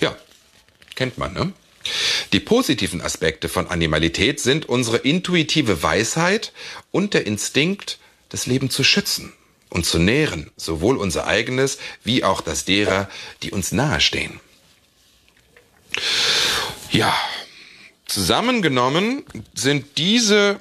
Ja, 0.00 0.16
kennt 0.94 1.18
man, 1.18 1.32
ne? 1.32 1.52
Die 2.32 2.40
positiven 2.40 3.00
Aspekte 3.00 3.48
von 3.48 3.68
Animalität 3.68 4.40
sind 4.40 4.68
unsere 4.68 4.98
intuitive 4.98 5.82
Weisheit 5.82 6.52
und 6.90 7.14
der 7.14 7.26
Instinkt, 7.26 7.98
das 8.28 8.46
Leben 8.46 8.70
zu 8.70 8.84
schützen 8.84 9.32
und 9.70 9.86
zu 9.86 9.98
nähren, 9.98 10.50
sowohl 10.56 10.96
unser 10.96 11.26
eigenes 11.26 11.78
wie 12.04 12.24
auch 12.24 12.40
das 12.40 12.64
derer, 12.64 13.08
die 13.42 13.50
uns 13.50 13.72
nahestehen. 13.72 14.40
Ja, 16.90 17.14
zusammengenommen 18.06 19.24
sind 19.54 19.98
diese 19.98 20.60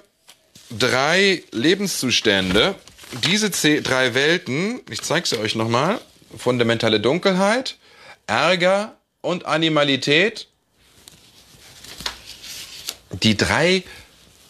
drei 0.70 1.44
Lebenszustände, 1.52 2.76
diese 3.24 3.50
drei 3.82 4.14
Welten, 4.14 4.82
ich 4.90 5.02
zeige 5.02 5.28
sie 5.28 5.40
euch 5.40 5.56
nochmal, 5.56 6.02
fundamentale 6.38 7.00
Dunkelheit, 7.00 7.78
Ärger 8.28 8.98
und 9.22 9.46
Animalität 9.46 10.48
die 13.24 13.38
drei 13.38 13.84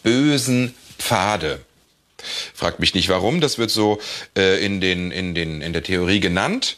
bösen 0.04 0.74
Pfade. 0.98 1.60
Fragt 2.54 2.80
mich 2.80 2.96
nicht 2.96 3.10
warum, 3.10 3.42
das 3.42 3.58
wird 3.58 3.70
so 3.70 4.00
äh, 4.36 4.64
in, 4.64 4.82
den, 4.82 5.12
in, 5.12 5.36
den, 5.36 5.62
in 5.62 5.72
der 5.74 5.84
Theorie 5.84 6.20
genannt, 6.20 6.78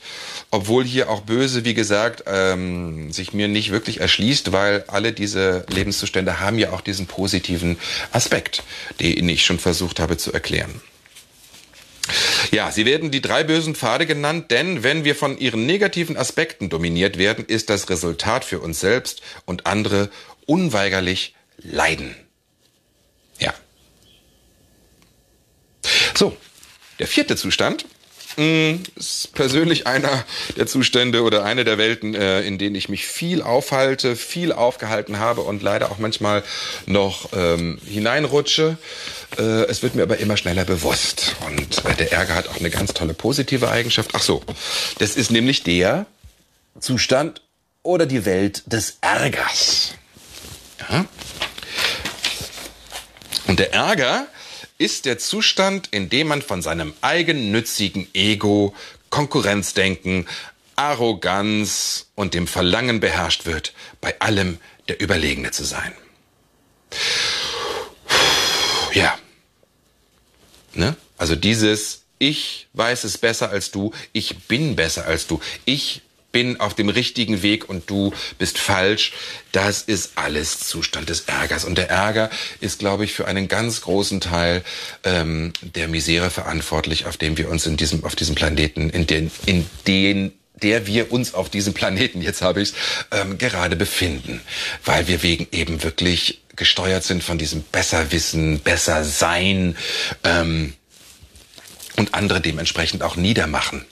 obwohl 0.51 0.83
hier 0.83 1.09
auch 1.09 1.21
böse, 1.21 1.63
wie 1.63 1.73
gesagt, 1.73 2.23
ähm, 2.27 3.11
sich 3.11 3.33
mir 3.33 3.47
nicht 3.47 3.71
wirklich 3.71 4.01
erschließt, 4.01 4.51
weil 4.51 4.83
alle 4.87 5.13
diese 5.13 5.65
Lebenszustände 5.69 6.39
haben 6.41 6.59
ja 6.59 6.71
auch 6.71 6.81
diesen 6.81 7.07
positiven 7.07 7.77
Aspekt, 8.11 8.63
den 8.99 9.29
ich 9.29 9.45
schon 9.45 9.59
versucht 9.59 9.99
habe 9.99 10.17
zu 10.17 10.33
erklären. 10.33 10.81
Ja, 12.51 12.71
sie 12.71 12.85
werden 12.85 13.11
die 13.11 13.21
drei 13.21 13.43
bösen 13.43 13.75
Pfade 13.75 14.05
genannt, 14.05 14.51
denn 14.51 14.83
wenn 14.83 15.03
wir 15.03 15.15
von 15.15 15.37
ihren 15.37 15.65
negativen 15.65 16.17
Aspekten 16.17 16.69
dominiert 16.69 17.17
werden, 17.17 17.45
ist 17.45 17.69
das 17.69 17.89
Resultat 17.89 18.43
für 18.43 18.59
uns 18.59 18.79
selbst 18.79 19.21
und 19.45 19.67
andere 19.67 20.09
unweigerlich 20.45 21.35
leiden. 21.61 22.15
Ja. 23.39 23.53
So, 26.15 26.35
der 26.99 27.07
vierte 27.07 27.35
Zustand 27.35 27.85
hm, 28.35 28.83
ist 28.95 29.33
persönlich 29.33 29.87
einer 29.87 30.23
der 30.55 30.67
Zustände 30.67 31.23
oder 31.23 31.43
eine 31.43 31.65
der 31.65 31.77
Welten, 31.77 32.15
äh, 32.15 32.41
in 32.41 32.57
denen 32.57 32.75
ich 32.75 32.87
mich 32.87 33.07
viel 33.07 33.41
aufhalte, 33.41 34.15
viel 34.15 34.51
aufgehalten 34.51 35.19
habe 35.19 35.41
und 35.41 35.61
leider 35.61 35.91
auch 35.91 35.97
manchmal 35.97 36.43
noch 36.85 37.29
ähm, 37.33 37.79
hineinrutsche. 37.85 38.77
Äh, 39.37 39.65
es 39.65 39.83
wird 39.83 39.95
mir 39.95 40.03
aber 40.03 40.17
immer 40.17 40.37
schneller 40.37 40.65
bewusst. 40.65 41.35
Und 41.45 41.83
äh, 41.85 41.95
der 41.95 42.13
Ärger 42.13 42.35
hat 42.35 42.47
auch 42.47 42.57
eine 42.57 42.69
ganz 42.69 42.93
tolle 42.93 43.13
positive 43.13 43.69
Eigenschaft. 43.69 44.11
Ach 44.13 44.21
so, 44.21 44.41
das 44.99 45.15
ist 45.15 45.31
nämlich 45.31 45.63
der 45.63 46.05
Zustand 46.79 47.41
oder 47.83 48.05
die 48.05 48.25
Welt 48.25 48.63
des 48.67 48.99
Ärgers. 49.01 49.95
Ja? 50.89 51.05
Und 53.49 53.57
der 53.57 53.73
Ärger 53.73 54.27
ist 54.77 55.05
der 55.05 55.17
Zustand, 55.17 55.87
in 55.87 56.07
dem 56.07 56.27
man 56.27 56.43
von 56.43 56.61
seinem 56.61 56.93
eigennützigen 57.01 58.07
Ego, 58.13 58.75
Konkurrenzdenken, 59.09 60.27
Arroganz 60.75 62.05
und 62.13 62.35
dem 62.35 62.45
Verlangen 62.45 62.99
beherrscht 62.99 63.47
wird, 63.47 63.73
bei 64.01 64.21
allem 64.21 64.59
der 64.87 65.01
Überlegene 65.01 65.49
zu 65.49 65.63
sein. 65.63 65.93
Ja. 68.93 69.17
Ne? 70.75 70.95
Also 71.17 71.35
dieses 71.35 72.03
Ich 72.19 72.67
weiß 72.73 73.03
es 73.03 73.17
besser 73.17 73.49
als 73.49 73.71
du, 73.71 73.93
ich 74.13 74.43
bin 74.43 74.75
besser 74.75 75.07
als 75.07 75.25
du, 75.25 75.41
ich 75.65 76.03
bin 76.31 76.59
auf 76.59 76.73
dem 76.73 76.89
richtigen 76.89 77.41
Weg 77.41 77.69
und 77.69 77.89
du 77.89 78.13
bist 78.37 78.57
falsch. 78.57 79.13
Das 79.51 79.81
ist 79.81 80.11
alles 80.15 80.59
Zustand 80.59 81.09
des 81.09 81.21
Ärgers. 81.21 81.65
Und 81.65 81.77
der 81.77 81.89
Ärger 81.89 82.29
ist, 82.59 82.79
glaube 82.79 83.05
ich, 83.05 83.13
für 83.13 83.27
einen 83.27 83.47
ganz 83.47 83.81
großen 83.81 84.21
Teil 84.21 84.63
ähm, 85.03 85.53
der 85.61 85.87
Misere 85.87 86.29
verantwortlich, 86.29 87.05
auf 87.05 87.17
dem 87.17 87.37
wir 87.37 87.49
uns 87.49 87.65
in 87.65 87.77
diesem, 87.77 88.03
auf 88.03 88.15
diesem 88.15 88.35
Planeten, 88.35 88.89
in 88.89 89.07
den, 89.07 89.31
in 89.45 89.65
den 89.87 90.33
der 90.61 90.87
wir 90.87 91.13
uns 91.13 91.33
auf 91.33 91.49
diesem 91.49 91.73
Planeten, 91.73 92.21
jetzt 92.21 92.41
habe 92.41 92.61
ich 92.61 92.73
ähm, 93.11 93.37
gerade 93.37 93.77
befinden, 93.77 94.41
weil 94.83 95.07
wir 95.07 95.23
wegen 95.23 95.47
eben 95.53 95.83
wirklich 95.83 96.41
gesteuert 96.57 97.05
sind 97.05 97.23
von 97.23 97.37
diesem 97.37 97.63
Besserwissen, 97.71 98.59
Bessersein 98.59 99.77
ähm, 100.25 100.73
und 101.95 102.13
andere 102.13 102.41
dementsprechend 102.41 103.03
auch 103.03 103.15
niedermachen 103.15 103.85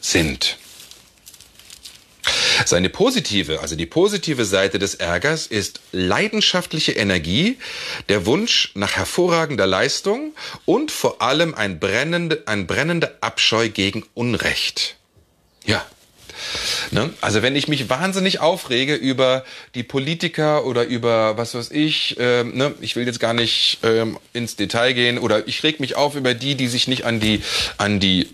sind. 0.00 0.58
Seine 2.66 2.88
positive, 2.88 3.60
also 3.60 3.76
die 3.76 3.86
positive 3.86 4.44
Seite 4.44 4.78
des 4.78 4.94
Ärgers 4.94 5.46
ist 5.46 5.80
leidenschaftliche 5.92 6.92
Energie, 6.92 7.58
der 8.08 8.26
Wunsch 8.26 8.72
nach 8.74 8.96
hervorragender 8.96 9.66
Leistung 9.66 10.34
und 10.64 10.90
vor 10.90 11.22
allem 11.22 11.54
ein, 11.54 11.80
brennende, 11.80 12.42
ein 12.46 12.66
brennender 12.66 13.12
Abscheu 13.20 13.68
gegen 13.68 14.04
Unrecht. 14.14 14.96
Ja. 15.64 15.84
Ne? 16.90 17.12
Also 17.20 17.42
wenn 17.42 17.54
ich 17.54 17.68
mich 17.68 17.88
wahnsinnig 17.88 18.40
aufrege 18.40 18.94
über 18.94 19.44
die 19.74 19.82
Politiker 19.82 20.64
oder 20.64 20.84
über 20.84 21.36
was 21.36 21.54
weiß 21.54 21.70
ich, 21.70 22.18
äh, 22.18 22.44
ne? 22.44 22.74
ich 22.80 22.96
will 22.96 23.06
jetzt 23.06 23.20
gar 23.20 23.34
nicht 23.34 23.78
ähm, 23.82 24.18
ins 24.32 24.56
Detail 24.56 24.92
gehen, 24.94 25.18
oder 25.18 25.46
ich 25.46 25.62
reg 25.62 25.80
mich 25.80 25.96
auf 25.96 26.16
über 26.16 26.34
die, 26.34 26.54
die 26.54 26.68
sich 26.68 26.88
nicht 26.88 27.04
an 27.04 27.20
die 27.20 27.42
an 27.76 28.00
die 28.00 28.28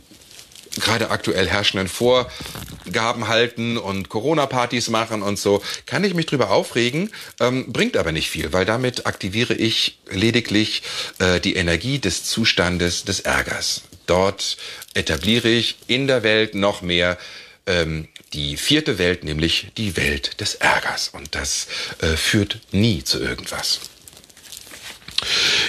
gerade 0.80 1.10
aktuell 1.10 1.48
herrschenden 1.48 1.88
Vorgaben 1.88 3.28
halten 3.28 3.78
und 3.78 4.08
Corona-Partys 4.08 4.88
machen 4.88 5.22
und 5.22 5.38
so, 5.38 5.62
kann 5.86 6.04
ich 6.04 6.14
mich 6.14 6.26
drüber 6.26 6.50
aufregen, 6.50 7.10
ähm, 7.40 7.72
bringt 7.72 7.96
aber 7.96 8.12
nicht 8.12 8.30
viel, 8.30 8.52
weil 8.52 8.64
damit 8.64 9.06
aktiviere 9.06 9.54
ich 9.54 9.98
lediglich 10.10 10.82
äh, 11.18 11.40
die 11.40 11.56
Energie 11.56 11.98
des 11.98 12.24
Zustandes 12.24 13.04
des 13.04 13.20
Ärgers. 13.20 13.82
Dort 14.06 14.56
etabliere 14.94 15.48
ich 15.48 15.76
in 15.86 16.06
der 16.06 16.22
Welt 16.22 16.54
noch 16.54 16.80
mehr 16.82 17.18
ähm, 17.66 18.08
die 18.32 18.56
vierte 18.56 18.98
Welt, 18.98 19.24
nämlich 19.24 19.68
die 19.76 19.96
Welt 19.96 20.40
des 20.40 20.56
Ärgers. 20.56 21.08
Und 21.08 21.34
das 21.34 21.66
äh, 22.00 22.16
führt 22.16 22.60
nie 22.70 23.02
zu 23.02 23.20
irgendwas. 23.20 23.80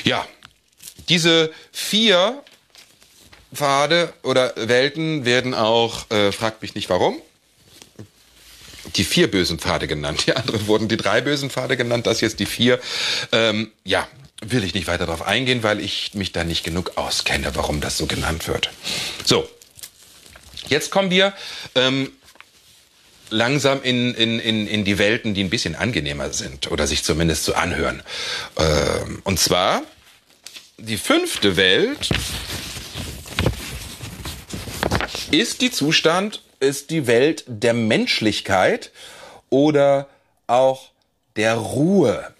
Ja, 0.04 0.28
diese 1.10 1.52
vier 1.72 2.44
Pfade 3.58 4.14
oder 4.22 4.54
Welten 4.56 5.26
werden 5.26 5.56
auch, 5.56 6.10
äh, 6.12 6.32
fragt 6.32 6.62
mich 6.62 6.76
nicht 6.76 6.90
warum, 6.90 7.20
die 8.96 9.04
vier 9.04 9.32
bösen 9.32 9.58
Pfade 9.58 9.88
genannt. 9.88 10.24
Die 10.28 10.36
anderen 10.36 10.68
wurden 10.68 10.88
die 10.88 10.98
drei 10.98 11.22
bösen 11.22 11.50
Pfade 11.50 11.76
genannt, 11.76 12.06
das 12.06 12.22
jetzt 12.22 12.40
die 12.40 12.46
vier. 12.46 12.80
Ähm, 13.32 13.72
ja, 13.84 14.08
will 14.42 14.64
ich 14.64 14.76
nicht 14.76 14.88
weiter 14.88 15.08
darauf 15.08 15.26
eingehen, 15.26 15.64
weil 15.64 15.80
ich 15.80 16.14
mich 16.14 16.32
da 16.32 16.44
nicht 16.44 16.64
genug 16.64 16.94
auskenne, 16.96 17.56
warum 17.56 17.82
das 17.82 17.98
so 17.98 18.06
genannt 18.06 18.48
wird. 18.48 18.70
So, 19.26 19.50
jetzt 20.70 20.92
kommen 20.92 21.10
wir 21.10 21.34
ähm, 21.74 22.12
langsam 23.32 23.82
in, 23.82 24.14
in, 24.14 24.40
in, 24.40 24.68
in 24.68 24.86
die 24.86 25.00
Welten, 25.00 25.34
die 25.34 25.44
ein 25.44 25.50
bisschen 25.50 25.76
angenehmer 25.76 26.32
sind 26.32 26.72
oder 26.72 26.86
sich 26.86 27.04
zumindest 27.04 27.44
so 27.44 27.56
anhören. 27.56 28.04
Ähm, 28.58 29.22
und 29.24 29.40
zwar 29.40 29.82
die 30.78 30.98
fünfte 30.98 31.58
Welt 31.58 32.10
ist 35.32 35.62
die 35.62 35.72
Zustand, 35.72 36.42
ist 36.60 36.90
die 36.90 37.08
Welt 37.08 37.44
der 37.48 37.74
Menschlichkeit 37.74 38.92
oder 39.50 40.08
auch 40.48 40.90
der 41.36 41.56
Ruhe. 41.56 42.34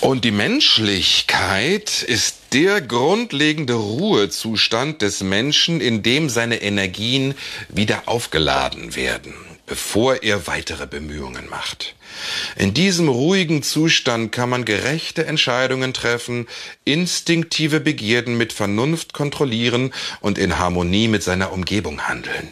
Und 0.00 0.24
die 0.24 0.30
Menschlichkeit 0.30 2.02
ist 2.02 2.36
der 2.52 2.80
grundlegende 2.80 3.74
Ruhezustand 3.74 5.02
des 5.02 5.22
Menschen, 5.22 5.80
in 5.80 6.02
dem 6.02 6.28
seine 6.28 6.62
Energien 6.62 7.34
wieder 7.68 8.04
aufgeladen 8.06 8.94
werden 8.94 9.45
bevor 9.66 10.22
er 10.22 10.46
weitere 10.46 10.86
Bemühungen 10.86 11.48
macht. 11.50 11.94
In 12.56 12.72
diesem 12.72 13.08
ruhigen 13.08 13.62
Zustand 13.62 14.32
kann 14.32 14.48
man 14.48 14.64
gerechte 14.64 15.26
Entscheidungen 15.26 15.92
treffen, 15.92 16.46
instinktive 16.84 17.80
Begierden 17.80 18.36
mit 18.36 18.52
Vernunft 18.52 19.12
kontrollieren 19.12 19.92
und 20.20 20.38
in 20.38 20.58
Harmonie 20.58 21.08
mit 21.08 21.22
seiner 21.22 21.52
Umgebung 21.52 22.08
handeln. 22.08 22.48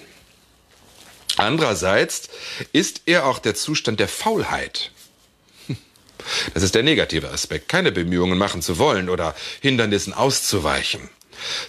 Andererseits 1.36 2.28
ist 2.72 3.02
er 3.06 3.26
auch 3.26 3.38
der 3.38 3.54
Zustand 3.54 4.00
der 4.00 4.08
Faulheit. 4.08 4.90
Das 6.54 6.62
ist 6.62 6.74
der 6.74 6.82
negative 6.82 7.30
Aspekt, 7.30 7.68
keine 7.68 7.92
Bemühungen 7.92 8.38
machen 8.38 8.62
zu 8.62 8.78
wollen 8.78 9.08
oder 9.08 9.34
Hindernissen 9.60 10.14
auszuweichen. 10.14 11.10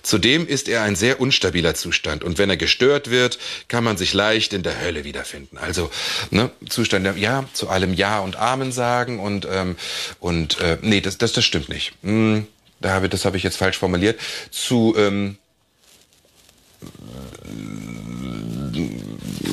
Zudem 0.02 0.48
ist 0.48 0.68
er 0.68 0.84
ein 0.84 0.96
sehr 0.96 1.20
unstabiler 1.20 1.76
Zustand 1.76 2.24
und 2.24 2.38
wenn 2.38 2.50
er 2.50 2.58
gestört 2.58 3.10
wird, 3.10 3.38
kann 3.68 3.84
man 3.84 3.98
sich 3.98 4.14
leicht 4.14 4.54
in 4.54 4.64
der 4.64 4.80
Hölle 4.82 5.04
wiederfinden. 5.04 5.58
Also 5.58 5.92
ne, 6.32 6.52
Zustand 6.70 7.18
Ja 7.18 7.46
zu 7.54 7.70
allem 7.70 7.94
Ja 7.94 8.20
und 8.20 8.36
Amen 8.36 8.72
sagen 8.72 9.20
und 9.20 9.48
ähm, 9.52 9.76
und 10.20 10.60
äh, 10.60 10.78
nee, 10.82 11.02
das 11.02 11.18
das 11.18 11.34
das 11.34 11.46
stimmt 11.46 11.70
nicht. 11.70 11.94
Hm, 12.04 12.48
da 12.80 12.92
habe 12.92 13.10
das 13.10 13.26
habe 13.26 13.38
ich 13.38 13.44
jetzt 13.44 13.58
falsch 13.58 13.78
formuliert. 13.78 14.20
Zu 14.52 14.96
ähm, 14.98 15.38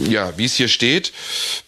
ja, 0.09 0.37
wie 0.37 0.45
es 0.45 0.55
hier 0.55 0.69
steht, 0.69 1.13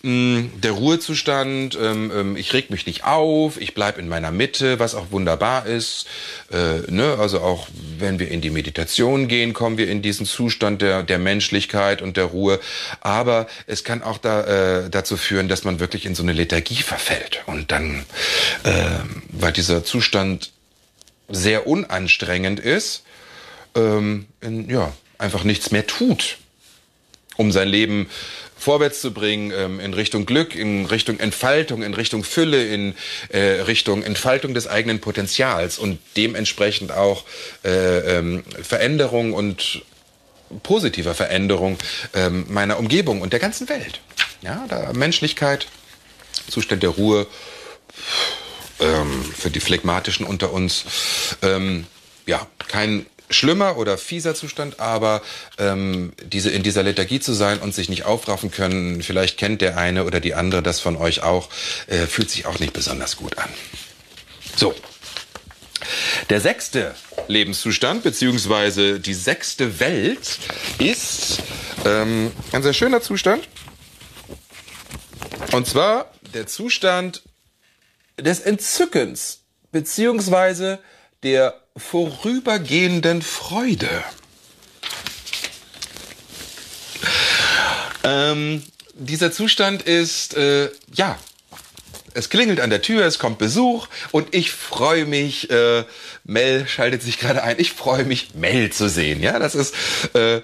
mh, 0.02 0.50
der 0.62 0.72
Ruhezustand, 0.72 1.76
ähm, 1.80 2.12
ähm, 2.14 2.36
ich 2.36 2.52
reg 2.52 2.70
mich 2.70 2.86
nicht 2.86 3.04
auf, 3.04 3.60
ich 3.60 3.74
bleib 3.74 3.98
in 3.98 4.08
meiner 4.08 4.30
Mitte, 4.30 4.78
was 4.78 4.94
auch 4.94 5.10
wunderbar 5.10 5.66
ist. 5.66 6.06
Äh, 6.52 6.90
ne? 6.90 7.16
Also 7.18 7.40
auch 7.40 7.68
wenn 7.98 8.18
wir 8.18 8.28
in 8.28 8.40
die 8.40 8.50
Meditation 8.50 9.28
gehen, 9.28 9.52
kommen 9.52 9.78
wir 9.78 9.88
in 9.88 10.02
diesen 10.02 10.26
Zustand 10.26 10.82
der, 10.82 11.02
der 11.02 11.18
Menschlichkeit 11.18 12.02
und 12.02 12.16
der 12.16 12.24
Ruhe. 12.24 12.60
Aber 13.00 13.46
es 13.66 13.84
kann 13.84 14.02
auch 14.02 14.18
da, 14.18 14.84
äh, 14.84 14.90
dazu 14.90 15.16
führen, 15.16 15.48
dass 15.48 15.64
man 15.64 15.80
wirklich 15.80 16.06
in 16.06 16.14
so 16.14 16.22
eine 16.22 16.32
Lethargie 16.32 16.82
verfällt. 16.82 17.42
Und 17.46 17.70
dann, 17.70 18.04
äh, 18.64 18.72
weil 19.28 19.52
dieser 19.52 19.84
Zustand 19.84 20.52
sehr 21.28 21.66
unanstrengend 21.66 22.60
ist, 22.60 23.04
ähm, 23.74 24.26
ja, 24.68 24.92
einfach 25.18 25.44
nichts 25.44 25.70
mehr 25.70 25.86
tut 25.86 26.38
um 27.36 27.52
sein 27.52 27.68
Leben 27.68 28.08
vorwärts 28.56 29.00
zu 29.00 29.12
bringen, 29.12 29.52
ähm, 29.54 29.80
in 29.80 29.94
Richtung 29.94 30.26
Glück, 30.26 30.54
in 30.54 30.86
Richtung 30.86 31.18
Entfaltung, 31.20 31.82
in 31.82 31.94
Richtung 31.94 32.24
Fülle, 32.24 32.66
in 32.66 32.94
äh, 33.28 33.62
Richtung 33.62 34.02
Entfaltung 34.02 34.54
des 34.54 34.66
eigenen 34.66 35.00
Potenzials 35.00 35.78
und 35.78 35.98
dementsprechend 36.16 36.92
auch 36.92 37.24
äh, 37.64 38.18
ähm, 38.18 38.44
Veränderung 38.62 39.32
und 39.32 39.82
positiver 40.62 41.14
Veränderung 41.14 41.78
ähm, 42.14 42.46
meiner 42.48 42.78
Umgebung 42.78 43.20
und 43.20 43.32
der 43.32 43.40
ganzen 43.40 43.68
Welt. 43.68 44.00
Ja, 44.42 44.66
da 44.68 44.92
Menschlichkeit, 44.92 45.66
Zustand 46.48 46.82
der 46.82 46.90
Ruhe, 46.90 47.26
ähm, 48.80 49.24
für 49.36 49.50
die 49.50 49.60
Phlegmatischen 49.60 50.26
unter 50.26 50.52
uns, 50.52 50.84
ähm, 51.42 51.86
ja, 52.26 52.46
kein 52.68 53.06
schlimmer 53.30 53.76
oder 53.76 53.98
fieser 53.98 54.34
Zustand, 54.34 54.80
aber 54.80 55.22
ähm, 55.58 56.12
diese 56.24 56.50
in 56.50 56.62
dieser 56.62 56.82
Lethargie 56.82 57.20
zu 57.20 57.32
sein 57.32 57.58
und 57.58 57.74
sich 57.74 57.88
nicht 57.88 58.04
aufraffen 58.04 58.50
können, 58.50 59.02
vielleicht 59.02 59.38
kennt 59.38 59.60
der 59.60 59.76
eine 59.76 60.04
oder 60.04 60.20
die 60.20 60.34
andere 60.34 60.62
das 60.62 60.80
von 60.80 60.96
euch 60.96 61.22
auch, 61.22 61.48
äh, 61.86 62.06
fühlt 62.06 62.30
sich 62.30 62.46
auch 62.46 62.58
nicht 62.58 62.72
besonders 62.72 63.16
gut 63.16 63.38
an. 63.38 63.48
So. 64.56 64.74
Der 66.30 66.40
sechste 66.40 66.94
Lebenszustand 67.28 68.02
beziehungsweise 68.02 69.00
die 69.00 69.14
sechste 69.14 69.80
Welt 69.80 70.38
ist 70.78 71.42
ähm, 71.84 72.32
ein 72.52 72.62
sehr 72.62 72.72
schöner 72.72 73.02
Zustand. 73.02 73.46
Und 75.52 75.66
zwar 75.66 76.10
der 76.32 76.46
Zustand 76.46 77.22
des 78.18 78.40
Entzückens 78.40 79.42
beziehungsweise 79.72 80.78
der 81.22 81.63
vorübergehenden 81.76 83.22
Freude. 83.22 84.04
Ähm, 88.04 88.62
dieser 88.94 89.32
Zustand 89.32 89.82
ist, 89.82 90.34
äh, 90.34 90.70
ja, 90.92 91.18
es 92.14 92.30
klingelt 92.30 92.60
an 92.60 92.70
der 92.70 92.80
Tür, 92.80 93.04
es 93.04 93.18
kommt 93.18 93.38
Besuch 93.38 93.88
und 94.12 94.34
ich 94.34 94.52
freue 94.52 95.04
mich, 95.04 95.50
äh, 95.50 95.84
Mel 96.22 96.68
schaltet 96.68 97.02
sich 97.02 97.18
gerade 97.18 97.42
ein, 97.42 97.56
ich 97.58 97.72
freue 97.72 98.04
mich, 98.04 98.34
Mel 98.34 98.70
zu 98.70 98.88
sehen. 98.88 99.20
Ja, 99.20 99.40
das 99.40 99.56
ist 99.56 99.74
äh, 100.14 100.42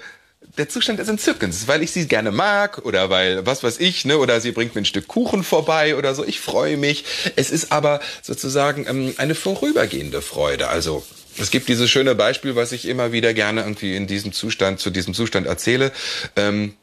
der 0.58 0.68
Zustand 0.68 0.98
des 0.98 1.08
Entzückens, 1.08 1.68
weil 1.68 1.82
ich 1.82 1.92
sie 1.92 2.08
gerne 2.08 2.32
mag 2.32 2.78
oder 2.84 3.08
weil 3.08 3.46
was 3.46 3.62
weiß 3.62 3.78
ich, 3.78 4.04
ne, 4.04 4.18
oder 4.18 4.40
sie 4.40 4.50
bringt 4.50 4.74
mir 4.74 4.82
ein 4.82 4.86
Stück 4.86 5.06
Kuchen 5.06 5.44
vorbei 5.44 5.94
oder 5.94 6.16
so. 6.16 6.24
Ich 6.24 6.40
freue 6.40 6.76
mich. 6.76 7.04
Es 7.36 7.52
ist 7.52 7.70
aber 7.70 8.00
sozusagen 8.20 8.84
ähm, 8.88 9.14
eine 9.18 9.36
vorübergehende 9.36 10.22
Freude. 10.22 10.68
Also 10.68 11.04
es 11.40 11.50
gibt 11.50 11.68
dieses 11.68 11.90
schöne 11.90 12.14
Beispiel, 12.14 12.57
was 12.57 12.72
ich 12.72 12.87
immer 12.87 13.12
wieder 13.12 13.35
gerne 13.35 13.62
irgendwie 13.62 13.96
in 13.96 14.07
diesem 14.07 14.33
Zustand, 14.33 14.81
zu 14.81 14.90
diesem 14.90 15.14
Zustand 15.14 15.46
erzähle. 15.46 15.92
Ähm, 16.37 16.74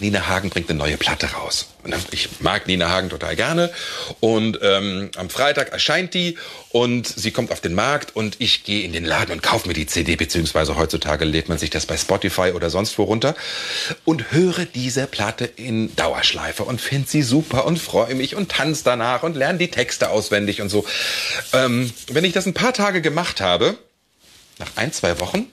Nina 0.00 0.26
Hagen 0.28 0.50
bringt 0.50 0.70
eine 0.70 0.78
neue 0.78 0.96
Platte 0.96 1.26
raus. 1.32 1.66
Ich 2.10 2.40
mag 2.40 2.66
Nina 2.66 2.88
Hagen 2.88 3.10
total 3.10 3.36
gerne. 3.36 3.70
Und 4.20 4.58
ähm, 4.62 5.10
am 5.16 5.30
Freitag 5.30 5.72
erscheint 5.72 6.14
die 6.14 6.38
und 6.70 7.06
sie 7.06 7.30
kommt 7.30 7.50
auf 7.52 7.60
den 7.60 7.74
Markt 7.74 8.16
und 8.16 8.36
ich 8.38 8.64
gehe 8.64 8.82
in 8.82 8.92
den 8.92 9.04
Laden 9.04 9.32
und 9.32 9.42
kaufe 9.42 9.68
mir 9.68 9.74
die 9.74 9.86
CD, 9.86 10.16
beziehungsweise 10.16 10.76
heutzutage 10.76 11.24
lädt 11.24 11.48
man 11.48 11.58
sich 11.58 11.70
das 11.70 11.86
bei 11.86 11.96
Spotify 11.96 12.52
oder 12.54 12.70
sonst 12.70 12.96
wo 12.98 13.04
runter 13.04 13.34
und 14.04 14.32
höre 14.32 14.64
diese 14.64 15.06
Platte 15.06 15.44
in 15.44 15.94
Dauerschleife 15.96 16.64
und 16.64 16.80
finde 16.80 17.08
sie 17.08 17.22
super 17.22 17.66
und 17.66 17.78
freue 17.78 18.14
mich 18.14 18.34
und 18.34 18.50
tanze 18.50 18.84
danach 18.84 19.22
und 19.22 19.36
lerne 19.36 19.58
die 19.58 19.70
Texte 19.70 20.10
auswendig 20.10 20.60
und 20.60 20.68
so. 20.68 20.86
Ähm, 21.52 21.92
wenn 22.08 22.24
ich 22.24 22.32
das 22.32 22.46
ein 22.46 22.54
paar 22.54 22.72
Tage 22.72 23.00
gemacht 23.00 23.40
habe, 23.40 23.76
nach 24.58 24.70
ein, 24.76 24.92
zwei 24.92 25.18
Wochen, 25.20 25.46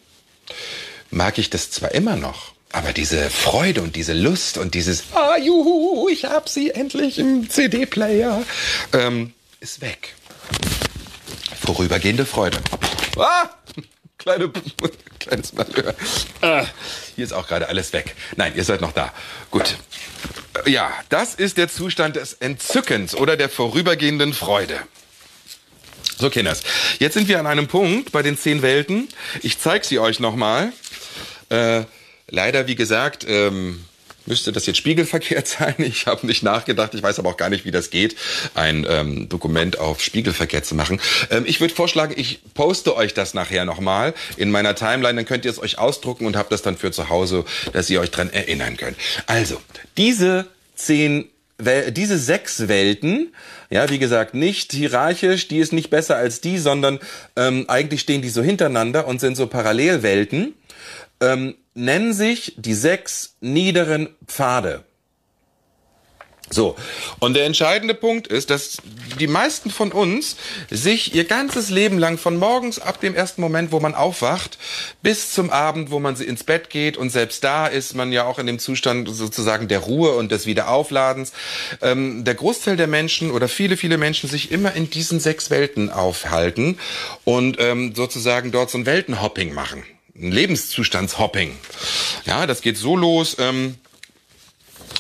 mag 1.10 1.38
ich 1.38 1.50
das 1.50 1.72
zwar 1.72 1.94
immer 1.94 2.16
noch, 2.16 2.57
aber 2.78 2.94
diese 2.94 3.32
Freude 3.32 3.82
und 3.82 3.96
diese 3.96 4.14
Lust 4.14 4.60
und 4.60 4.76
dieses 4.76 5.06
Ah, 5.14 5.36
juhu, 5.38 6.08
ich 6.10 6.26
hab 6.26 6.48
sie 6.48 6.70
endlich 6.70 7.18
im 7.18 7.50
CD-Player, 7.50 8.44
ähm, 8.94 9.34
ist 9.60 9.82
weg. 9.82 10.14
Vorübergehende 11.60 12.26
Freude. 12.26 12.60
Ah! 13.18 13.50
Kleine, 14.20 14.52
kleines 15.20 15.54
Malheur. 15.54 15.96
Ah, 16.42 16.66
hier 17.16 17.24
ist 17.24 17.34
auch 17.34 17.48
gerade 17.48 17.70
alles 17.70 17.94
weg. 17.94 18.16
Nein, 18.36 18.54
ihr 18.56 18.64
seid 18.64 18.82
noch 18.82 18.92
da. 18.92 19.14
Gut. 19.52 19.78
Ja, 20.66 20.92
das 21.10 21.36
ist 21.36 21.58
der 21.58 21.70
Zustand 21.70 22.16
des 22.16 22.34
Entzückens 22.34 23.16
oder 23.16 23.38
der 23.38 23.48
vorübergehenden 23.48 24.34
Freude. 24.34 24.80
So, 26.18 26.30
Kinders. 26.32 26.64
Jetzt 27.00 27.14
sind 27.14 27.28
wir 27.28 27.40
an 27.40 27.46
einem 27.48 27.68
Punkt 27.68 28.12
bei 28.12 28.24
den 28.24 28.38
zehn 28.38 28.64
Welten. 28.64 29.08
Ich 29.44 29.60
zeige 29.60 29.86
sie 29.86 30.00
euch 30.00 30.20
nochmal. 30.20 30.74
Äh, 31.50 31.84
Leider, 32.30 32.68
wie 32.68 32.76
gesagt, 32.76 33.26
ähm, 33.28 33.86
müsste 34.26 34.52
das 34.52 34.66
jetzt 34.66 34.78
spiegelverkehrt 34.78 35.48
sein. 35.60 35.76
Ich 35.78 36.06
habe 36.08 36.28
nicht 36.28 36.44
nachgedacht, 36.44 36.94
ich 36.94 37.02
weiß 37.02 37.20
aber 37.20 37.30
auch 37.30 37.38
gar 37.38 37.50
nicht, 37.50 37.66
wie 37.66 37.72
das 37.72 37.90
geht, 37.90 38.16
ein 38.54 38.86
ähm, 38.90 39.30
Dokument 39.30 39.80
auf 39.80 40.02
spiegelverkehrt 40.02 40.66
zu 40.66 40.76
machen. 40.76 41.00
Ähm, 41.32 41.46
ich 41.48 41.62
würde 41.62 41.74
vorschlagen, 41.74 42.14
ich 42.18 42.42
poste 42.54 42.96
euch 42.96 43.14
das 43.14 43.34
nachher 43.34 43.66
nochmal 43.66 44.14
in 44.36 44.52
meiner 44.52 44.76
Timeline, 44.76 45.16
dann 45.16 45.26
könnt 45.26 45.46
ihr 45.46 45.52
es 45.52 45.60
euch 45.60 45.80
ausdrucken 45.80 46.26
und 46.26 46.36
habt 46.36 46.52
das 46.52 46.62
dann 46.62 46.78
für 46.78 46.92
zu 46.92 47.10
Hause, 47.10 47.46
dass 47.74 47.90
ihr 47.90 48.02
euch 48.02 48.12
dran 48.12 48.30
erinnern 48.30 48.78
könnt. 48.78 48.98
Also, 49.26 49.60
diese 49.96 50.48
zehn 50.76 51.30
diese 51.90 52.20
sechs 52.20 52.68
Welten, 52.68 53.34
ja, 53.72 53.90
wie 53.90 53.98
gesagt, 53.98 54.36
nicht 54.36 54.74
hierarchisch, 54.74 55.48
die 55.48 55.58
ist 55.58 55.74
nicht 55.74 55.90
besser 55.90 56.16
als 56.16 56.40
die, 56.40 56.60
sondern 56.60 57.00
ähm, 57.36 57.66
eigentlich 57.68 58.02
stehen 58.02 58.22
die 58.22 58.30
so 58.30 58.44
hintereinander 58.44 59.08
und 59.08 59.20
sind 59.20 59.36
so 59.36 59.48
Parallelwelten 59.48 60.54
ähm, 61.22 61.56
nennen 61.74 62.14
sich 62.14 62.54
die 62.58 62.74
sechs 62.74 63.36
niederen 63.40 64.10
Pfade. 64.26 64.84
So, 66.50 66.78
und 67.20 67.34
der 67.34 67.46
entscheidende 67.46 67.94
Punkt 67.94 68.28
ist, 68.28 68.50
dass 68.50 68.78
die 69.20 69.28
meisten 69.28 69.70
von 69.70 69.92
uns 69.92 70.38
sich 70.70 71.14
ihr 71.14 71.26
ganzes 71.26 71.70
Leben 71.70 72.00
lang 72.00 72.18
von 72.18 72.38
morgens 72.38 72.80
ab 72.80 73.02
dem 73.02 73.16
ersten 73.16 73.42
Moment, 73.42 73.74
wo 73.74 73.82
man 73.82 73.94
aufwacht, 73.94 74.58
bis 75.02 75.34
zum 75.34 75.50
Abend, 75.50 75.92
wo 75.92 76.00
man 76.00 76.16
ins 76.16 76.46
Bett 76.46 76.70
geht 76.70 76.96
und 76.96 77.10
selbst 77.10 77.44
da 77.44 77.68
ist 77.68 77.96
man 77.96 78.14
ja 78.14 78.24
auch 78.24 78.40
in 78.40 78.48
dem 78.48 78.60
Zustand 78.60 79.10
sozusagen 79.14 79.68
der 79.68 79.80
Ruhe 79.80 80.12
und 80.12 80.32
des 80.32 80.46
Wiederaufladens, 80.46 81.34
ähm, 81.82 82.24
der 82.24 82.36
Großteil 82.36 82.78
der 82.78 82.88
Menschen 82.88 83.32
oder 83.32 83.50
viele, 83.50 83.76
viele 83.76 83.98
Menschen 83.98 84.30
sich 84.30 84.50
immer 84.50 84.74
in 84.74 84.90
diesen 84.90 85.20
sechs 85.20 85.50
Welten 85.50 85.90
aufhalten 85.90 86.80
und 87.26 87.58
ähm, 87.60 87.94
sozusagen 87.94 88.54
dort 88.54 88.70
so 88.70 88.78
ein 88.78 88.86
Weltenhopping 88.86 89.54
machen 89.54 89.84
ein 90.20 90.32
Lebenszustandshopping. 90.32 91.56
Ja, 92.26 92.48
das 92.48 92.62
geht 92.62 92.78
so 92.78 92.96
los. 92.96 93.38
Ähm, 93.40 93.76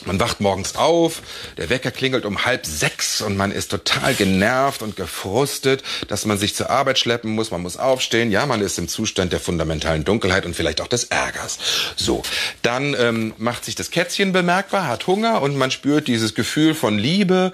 man 0.06 0.20
wacht 0.20 0.40
morgens 0.40 0.76
auf, 0.76 1.22
der 1.58 1.70
Wecker 1.70 1.92
klingelt 1.92 2.26
um 2.26 2.46
halb 2.46 2.66
sechs 2.66 3.22
und 3.22 3.38
man 3.38 3.52
ist 3.52 3.72
total 3.72 4.14
genervt 4.14 4.82
und 4.82 4.96
gefrustet, 4.96 5.84
dass 6.08 6.26
man 6.26 6.38
sich 6.38 6.56
zur 6.56 6.70
Arbeit 6.70 7.00
schleppen 7.00 7.32
muss, 7.32 7.52
man 7.52 7.62
muss 7.62 7.78
aufstehen. 7.78 8.32
Ja, 8.32 8.46
man 8.46 8.62
ist 8.62 8.78
im 8.78 8.88
Zustand 8.88 9.34
der 9.34 9.40
fundamentalen 9.40 10.04
Dunkelheit 10.04 10.46
und 10.46 10.56
vielleicht 10.56 10.82
auch 10.82 10.88
des 10.88 11.06
Ärgers. 11.06 11.60
So, 11.96 12.24
dann 12.62 12.96
ähm, 13.00 13.34
macht 13.38 13.66
sich 13.66 13.76
das 13.76 13.92
Kätzchen 13.92 14.32
bemerkbar, 14.32 14.88
hat 14.88 15.08
Hunger 15.08 15.42
und 15.42 15.58
man 15.58 15.72
spürt 15.72 16.08
dieses 16.08 16.36
Gefühl 16.36 16.74
von 16.74 16.98
Liebe 16.98 17.52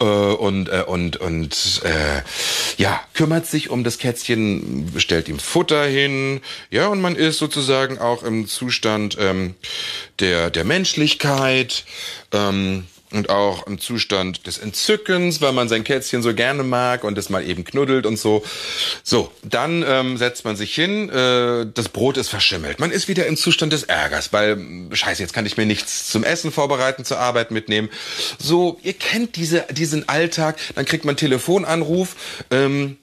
äh, 0.00 0.04
und 0.04 0.68
äh, 0.68 0.84
und 0.86 1.16
und 1.16 1.82
äh, 1.84 2.22
ja 2.80 3.00
kümmert 3.14 3.46
sich 3.46 3.70
um 3.70 3.84
das 3.84 3.98
Kätzchen, 3.98 4.92
stellt 4.98 5.28
ihm 5.28 5.38
Futter 5.38 5.84
hin. 5.84 6.40
Ja, 6.70 6.88
und 6.88 7.00
man 7.00 7.16
ist 7.16 7.38
sozusagen 7.38 7.98
auch 7.98 8.22
im 8.22 8.46
Zustand 8.46 9.16
ähm, 9.20 9.54
der 10.20 10.50
der 10.50 10.64
Menschlichkeit 10.64 11.84
ähm, 12.32 12.84
und 13.10 13.30
auch 13.30 13.66
im 13.66 13.80
Zustand 13.80 14.46
des 14.46 14.58
Entzückens, 14.58 15.40
weil 15.40 15.52
man 15.52 15.68
sein 15.68 15.84
Kätzchen 15.84 16.22
so 16.22 16.34
gerne 16.34 16.62
mag 16.62 17.04
und 17.04 17.16
es 17.16 17.30
mal 17.30 17.42
eben 17.48 17.64
knuddelt 17.64 18.04
und 18.04 18.18
so. 18.18 18.44
So, 19.02 19.30
dann 19.42 19.84
ähm, 19.86 20.18
setzt 20.18 20.44
man 20.44 20.56
sich 20.56 20.74
hin, 20.74 21.08
äh, 21.08 21.66
das 21.72 21.88
Brot 21.88 22.18
ist 22.18 22.28
verschimmelt. 22.28 22.80
Man 22.80 22.90
ist 22.90 23.08
wieder 23.08 23.26
im 23.26 23.36
Zustand 23.36 23.72
des 23.72 23.84
Ärgers, 23.84 24.32
weil, 24.32 24.58
scheiße, 24.92 25.22
jetzt 25.22 25.32
kann 25.32 25.46
ich 25.46 25.56
mir 25.56 25.66
nichts 25.66 26.10
zum 26.10 26.22
Essen 26.22 26.52
vorbereiten, 26.52 27.04
zur 27.04 27.18
Arbeit 27.18 27.50
mitnehmen. 27.50 27.88
So, 28.38 28.78
ihr 28.82 28.94
kennt 28.94 29.36
diese, 29.36 29.64
diesen 29.70 30.08
Alltag, 30.08 30.58
dann 30.74 30.84
kriegt 30.84 31.04
man 31.04 31.16
Telefonanruf, 31.16 32.16
ähm, 32.50 32.98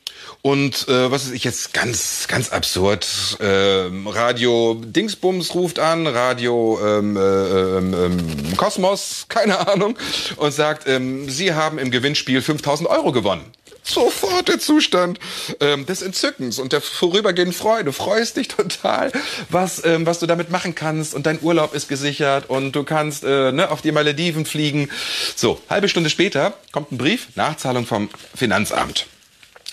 und 0.46 0.88
äh, 0.90 1.10
was 1.10 1.26
ist 1.26 1.32
ich 1.32 1.44
jetzt 1.44 1.74
ganz, 1.74 2.28
ganz 2.28 2.52
absurd. 2.52 3.08
Äh, 3.40 3.90
Radio 4.06 4.76
Dingsbums 4.76 5.56
ruft 5.56 5.80
an, 5.80 6.06
Radio 6.06 6.80
ähm, 6.86 7.18
äh, 7.18 7.20
ähm, 7.20 7.94
ähm, 7.96 8.56
Kosmos, 8.56 9.26
keine 9.28 9.68
Ahnung, 9.68 9.98
und 10.36 10.54
sagt, 10.54 10.88
ähm, 10.88 11.28
Sie 11.32 11.56
haben 11.56 11.80
im 11.80 11.90
Gewinnspiel 11.90 12.44
5000 12.44 12.88
Euro 12.88 13.12
gewonnen. 13.12 13.44
Sofort 13.82 14.48
der 14.48 14.60
Zustand 14.60 15.20
ähm, 15.62 15.88
des 15.88 16.04
Entzückens 16.04 16.60
und 16.60 16.74
der 16.74 16.82
vorübergehenden 16.82 17.52
Freude. 17.52 17.92
Freust 17.92 18.38
dich 18.38 18.48
total, 18.48 19.12
was, 19.50 19.84
ähm, 19.84 20.06
was 20.06 20.20
du 20.20 20.28
damit 20.28 20.52
machen 20.52 20.76
kannst 20.76 21.16
und 21.16 21.26
dein 21.26 21.42
Urlaub 21.42 21.74
ist 21.74 21.90
gesichert 21.90 22.52
und 22.52 22.74
du 22.74 22.84
kannst 22.84 23.24
äh, 23.24 23.52
ne, 23.52 23.72
auf 23.72 23.82
die 23.82 23.92
Malediven 23.92 24.46
fliegen. 24.46 24.90
So, 25.36 25.60
halbe 25.72 25.90
Stunde 25.90 26.12
später 26.12 26.54
kommt 26.72 26.92
ein 26.92 27.00
Brief, 27.00 27.30
Nachzahlung 27.34 27.88
vom 27.88 28.12
Finanzamt. 28.36 29.08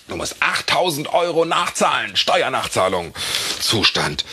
Du 0.08 0.16
musst 0.16 0.36
8000 0.40 1.12
Euro 1.12 1.44
nachzahlen, 1.44 2.16
Steuernachzahlung. 2.16 3.14
Zustand 3.60 4.24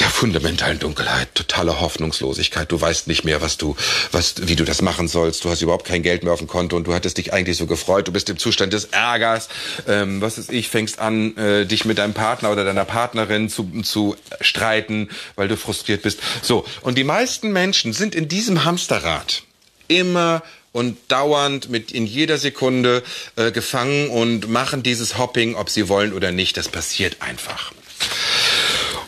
der 0.00 0.08
fundamentalen 0.08 0.78
Dunkelheit, 0.78 1.34
totale 1.34 1.80
Hoffnungslosigkeit. 1.80 2.72
Du 2.72 2.80
weißt 2.80 3.06
nicht 3.06 3.24
mehr, 3.24 3.42
was 3.42 3.58
du, 3.58 3.76
was, 4.12 4.48
wie 4.48 4.56
du 4.56 4.64
das 4.64 4.80
machen 4.80 5.08
sollst. 5.08 5.44
Du 5.44 5.50
hast 5.50 5.60
überhaupt 5.60 5.84
kein 5.84 6.02
Geld 6.02 6.24
mehr 6.24 6.32
auf 6.32 6.38
dem 6.38 6.48
Konto 6.48 6.76
und 6.76 6.86
du 6.86 6.94
hattest 6.94 7.18
dich 7.18 7.34
eigentlich 7.34 7.58
so 7.58 7.66
gefreut. 7.66 8.08
Du 8.08 8.12
bist 8.12 8.30
im 8.30 8.38
Zustand 8.38 8.72
des 8.72 8.86
Ärgers. 8.86 9.48
Ähm, 9.86 10.22
was 10.22 10.38
ist 10.38 10.50
ich? 10.50 10.68
Fängst 10.68 10.98
an, 10.98 11.36
äh, 11.36 11.66
dich 11.66 11.84
mit 11.84 11.98
deinem 11.98 12.14
Partner 12.14 12.50
oder 12.50 12.64
deiner 12.64 12.86
Partnerin 12.86 13.50
zu, 13.50 13.70
zu 13.82 14.16
streiten, 14.40 15.10
weil 15.36 15.48
du 15.48 15.56
frustriert 15.56 16.02
bist. 16.02 16.20
So. 16.40 16.64
Und 16.80 16.96
die 16.96 17.04
meisten 17.04 17.52
Menschen 17.52 17.92
sind 17.92 18.14
in 18.14 18.26
diesem 18.26 18.64
Hamsterrad 18.64 19.42
immer 19.86 20.42
und 20.72 20.98
dauernd 21.08 21.68
mit 21.68 21.90
in 21.90 22.06
jeder 22.06 22.38
Sekunde 22.38 23.02
äh, 23.36 23.50
gefangen 23.50 24.08
und 24.10 24.48
machen 24.48 24.82
dieses 24.82 25.18
Hopping, 25.18 25.54
ob 25.54 25.70
sie 25.70 25.88
wollen 25.88 26.12
oder 26.12 26.32
nicht. 26.32 26.56
Das 26.56 26.68
passiert 26.68 27.16
einfach. 27.20 27.72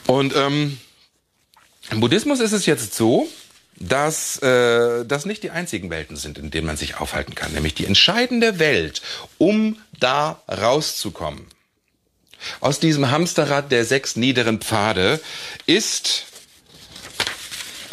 Und 0.07 0.35
ähm, 0.35 0.79
im 1.91 2.01
Buddhismus 2.01 2.41
ist 2.41 2.53
es 2.53 2.67
jetzt 2.67 2.95
so, 2.95 3.29
dass 3.77 4.39
äh, 4.43 5.05
das 5.05 5.27
nicht 5.27 5.43
die 5.43 5.51
einzigen 5.51 5.91
Welten 5.91 6.17
sind, 6.17 6.39
in 6.39 6.51
denen 6.51 6.67
man 6.67 6.77
sich 6.77 6.97
aufhalten 6.97 7.35
kann. 7.35 7.53
Nämlich 7.53 7.75
die 7.75 7.87
entscheidende 7.87 8.59
Welt, 8.59 9.03
um 9.39 9.79
da 9.99 10.43
rauszukommen. 10.49 11.47
Aus 12.61 12.81
diesem 12.81 13.11
Hamsterrad 13.11 13.71
der 13.71 13.85
sechs 13.85 14.17
niederen 14.17 14.61
Pfade 14.61 15.21
ist 15.67 16.25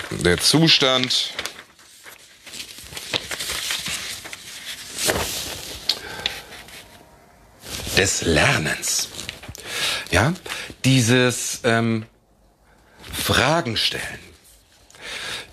der 0.10 0.40
Zustand 0.40 1.34
des 8.00 8.22
Lernens. 8.22 9.10
Ja, 10.10 10.34
dieses 10.86 11.60
ähm, 11.66 12.06
Fragen 13.12 13.76
stellen, 13.76 14.04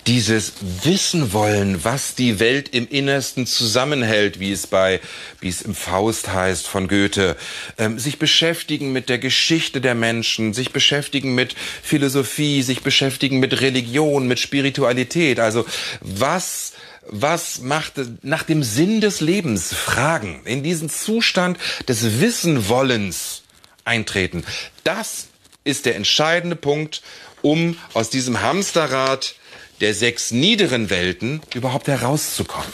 dieses 0.07 0.53
Wissen 0.85 1.33
wollen, 1.33 1.83
was 1.85 2.15
die 2.15 2.39
Welt 2.39 2.69
im 2.69 2.87
Innersten 2.89 3.49
zusammenhält, 3.49 4.39
wie 4.39 4.53
es 4.53 4.69
bei, 4.69 5.01
wie 5.41 5.49
es 5.49 5.61
im 5.61 5.75
Faust 5.75 6.33
heißt 6.33 6.69
von 6.69 6.87
Goethe, 6.87 7.37
ähm, 7.79 7.99
sich 7.99 8.21
beschäftigen 8.21 8.93
mit 8.93 9.09
der 9.09 9.19
Geschichte 9.19 9.81
der 9.81 9.97
Menschen, 9.97 10.55
sich 10.55 10.71
beschäftigen 10.71 11.35
mit 11.35 11.57
Philosophie, 11.83 12.63
sich 12.63 12.83
beschäftigen 12.83 13.41
mit 13.41 13.61
Religion, 13.61 14.29
mit 14.29 14.39
Spiritualität. 14.39 15.41
Also 15.41 15.67
was 16.01 16.75
was 17.09 17.61
macht 17.61 17.95
nach 18.23 18.43
dem 18.43 18.63
Sinn 18.63 19.01
des 19.01 19.21
Lebens 19.21 19.73
fragen, 19.73 20.41
in 20.45 20.63
diesen 20.63 20.91
Zustand 20.91 21.59
des 21.89 22.21
Wissenwollens 22.21 23.43
eintreten. 23.85 24.45
Das 24.85 25.29
ist 25.65 25.87
der 25.87 25.97
entscheidende 25.97 26.57
Punkt, 26.57 27.03
um 27.43 27.77
aus 27.93 28.11
diesem 28.11 28.41
Hamsterrad 28.41 29.35
der 29.81 29.95
sechs 29.95 30.31
niederen 30.31 30.91
Welten 30.91 31.41
überhaupt 31.55 31.89
herauszukommen. 31.89 32.73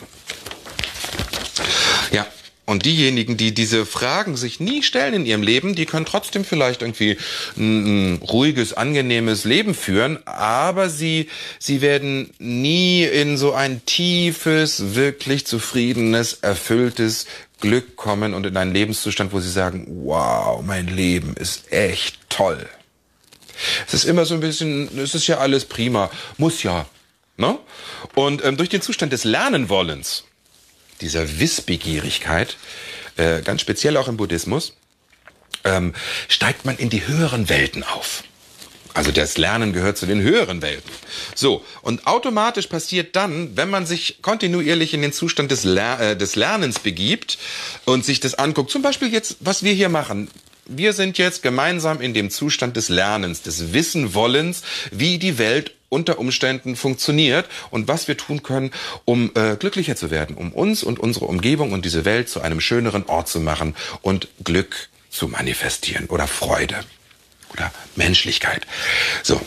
Und 2.65 2.87
diejenigen, 2.87 3.37
die 3.37 3.53
diese 3.53 3.85
Fragen 3.85 4.37
sich 4.37 4.61
nie 4.61 4.85
stellen 4.85 5.15
in 5.15 5.27
ihrem 5.27 5.43
Leben, 5.43 5.75
die 5.75 5.85
können 5.85 6.07
trotzdem 6.07 6.45
vielleicht 6.45 6.83
irgendwie 6.83 7.19
ein, 7.57 8.15
ein, 8.15 8.23
ruhiges, 8.23 8.73
angenehmes 8.73 9.45
Leben 9.45 9.75
führen, 9.75 10.25
aber 10.27 10.89
sie, 10.89 11.29
sie 11.59 11.81
werden 11.81 12.31
nie 12.39 13.03
in 13.03 13.37
so 13.37 13.53
ein 13.53 13.85
tiefes, 13.85 14.95
wirklich 14.95 15.45
zufriedenes, 15.45 16.35
erfülltes 16.35 17.27
Glück 17.61 17.97
kommen 17.97 18.33
und 18.33 18.47
in 18.47 18.57
einen 18.57 18.73
Lebenszustand, 18.73 19.33
wo 19.33 19.41
sie 19.41 19.51
sagen, 19.51 19.87
wow, 20.05 20.63
mein 20.63 20.87
Leben 20.87 21.35
ist 21.35 21.73
echt 21.73 22.19
toll. 22.29 22.69
Es 23.87 23.95
ist 23.95 24.05
immer 24.05 24.25
so 24.25 24.35
ein 24.35 24.41
bisschen, 24.41 24.99
es 24.99 25.15
ist 25.15 25.27
ja 25.27 25.39
alles 25.39 25.65
prima, 25.65 26.11
muss 26.39 26.63
ja. 26.63 26.87
Ne? 27.37 27.59
Und 28.15 28.45
ähm, 28.45 28.57
durch 28.57 28.69
den 28.69 28.83
Zustand 28.83 29.13
des 29.13 29.25
Lernenwollens, 29.25 30.25
dieser 31.03 31.39
Wissbegierigkeit, 31.39 32.57
äh, 33.17 33.43
ganz 33.43 33.61
speziell 33.61 33.97
auch 33.97 34.09
im 34.09 34.17
Buddhismus, 34.17 34.75
ähm, 35.65 35.93
steigt 36.29 36.65
man 36.65 36.77
in 36.77 36.89
die 36.91 37.07
höheren 37.07 37.49
Welten 37.49 37.85
auf. 37.85 38.25
Also 38.95 39.11
das 39.11 39.39
Lernen 39.39 39.73
gehört 39.73 39.97
zu 39.97 40.07
den 40.07 40.21
höheren 40.21 40.61
Welten. 40.61 40.91
So, 41.35 41.65
und 41.81 42.07
automatisch 42.07 42.67
passiert 42.67 43.17
dann, 43.17 43.57
wenn 43.57 43.71
man 43.71 43.87
sich 43.87 44.19
kontinuierlich 44.21 44.93
in 44.93 45.01
den 45.01 45.13
Zustand 45.13 45.51
des, 45.51 45.65
Ler 45.65 46.01
äh, 46.01 46.17
des 46.17 46.37
Lernens 46.37 46.79
begibt 46.79 47.39
und 47.87 48.05
sich 48.05 48.21
das 48.21 48.35
anguckt, 48.35 48.71
zum 48.71 48.83
Beispiel 48.83 49.11
jetzt, 49.11 49.37
was 49.41 49.63
wir 49.63 49.73
hier 49.73 49.89
machen, 49.89 50.29
wir 50.67 50.93
sind 50.93 51.19
jetzt 51.19 51.43
gemeinsam 51.43 52.01
in 52.01 52.15
dem 52.15 52.31
Zustand 52.31 52.77
des 52.77 52.89
Lernens, 52.89 53.43
des 53.43 53.73
Wissenwollens, 53.73 54.63
wie 54.91 55.19
die 55.19 55.39
Welt 55.39 55.75
unter 55.89 56.19
Umständen 56.19 56.75
funktioniert 56.75 57.47
und 57.71 57.87
was 57.87 58.09
wir 58.09 58.17
tun 58.17 58.43
können, 58.43 58.71
um 59.05 59.31
äh, 59.35 59.57
glücklicher 59.57 59.95
zu 59.95 60.11
werden, 60.11 60.37
um 60.37 60.53
uns 60.53 60.83
und 60.83 60.99
unsere 60.99 61.27
Umgebung 61.27 61.73
und 61.73 61.85
diese 61.85 62.05
Welt 62.07 62.31
zu 62.31 62.41
einem 62.41 62.61
schöneren 62.61 63.05
Ort 63.07 63.29
zu 63.29 63.41
machen 63.41 63.77
und 64.01 64.29
Glück 64.43 64.89
zu 65.11 65.29
manifestieren 65.29 66.07
oder 66.07 66.27
Freude 66.27 66.77
oder 67.53 67.71
Menschlichkeit. 67.95 68.67
So, 69.23 69.39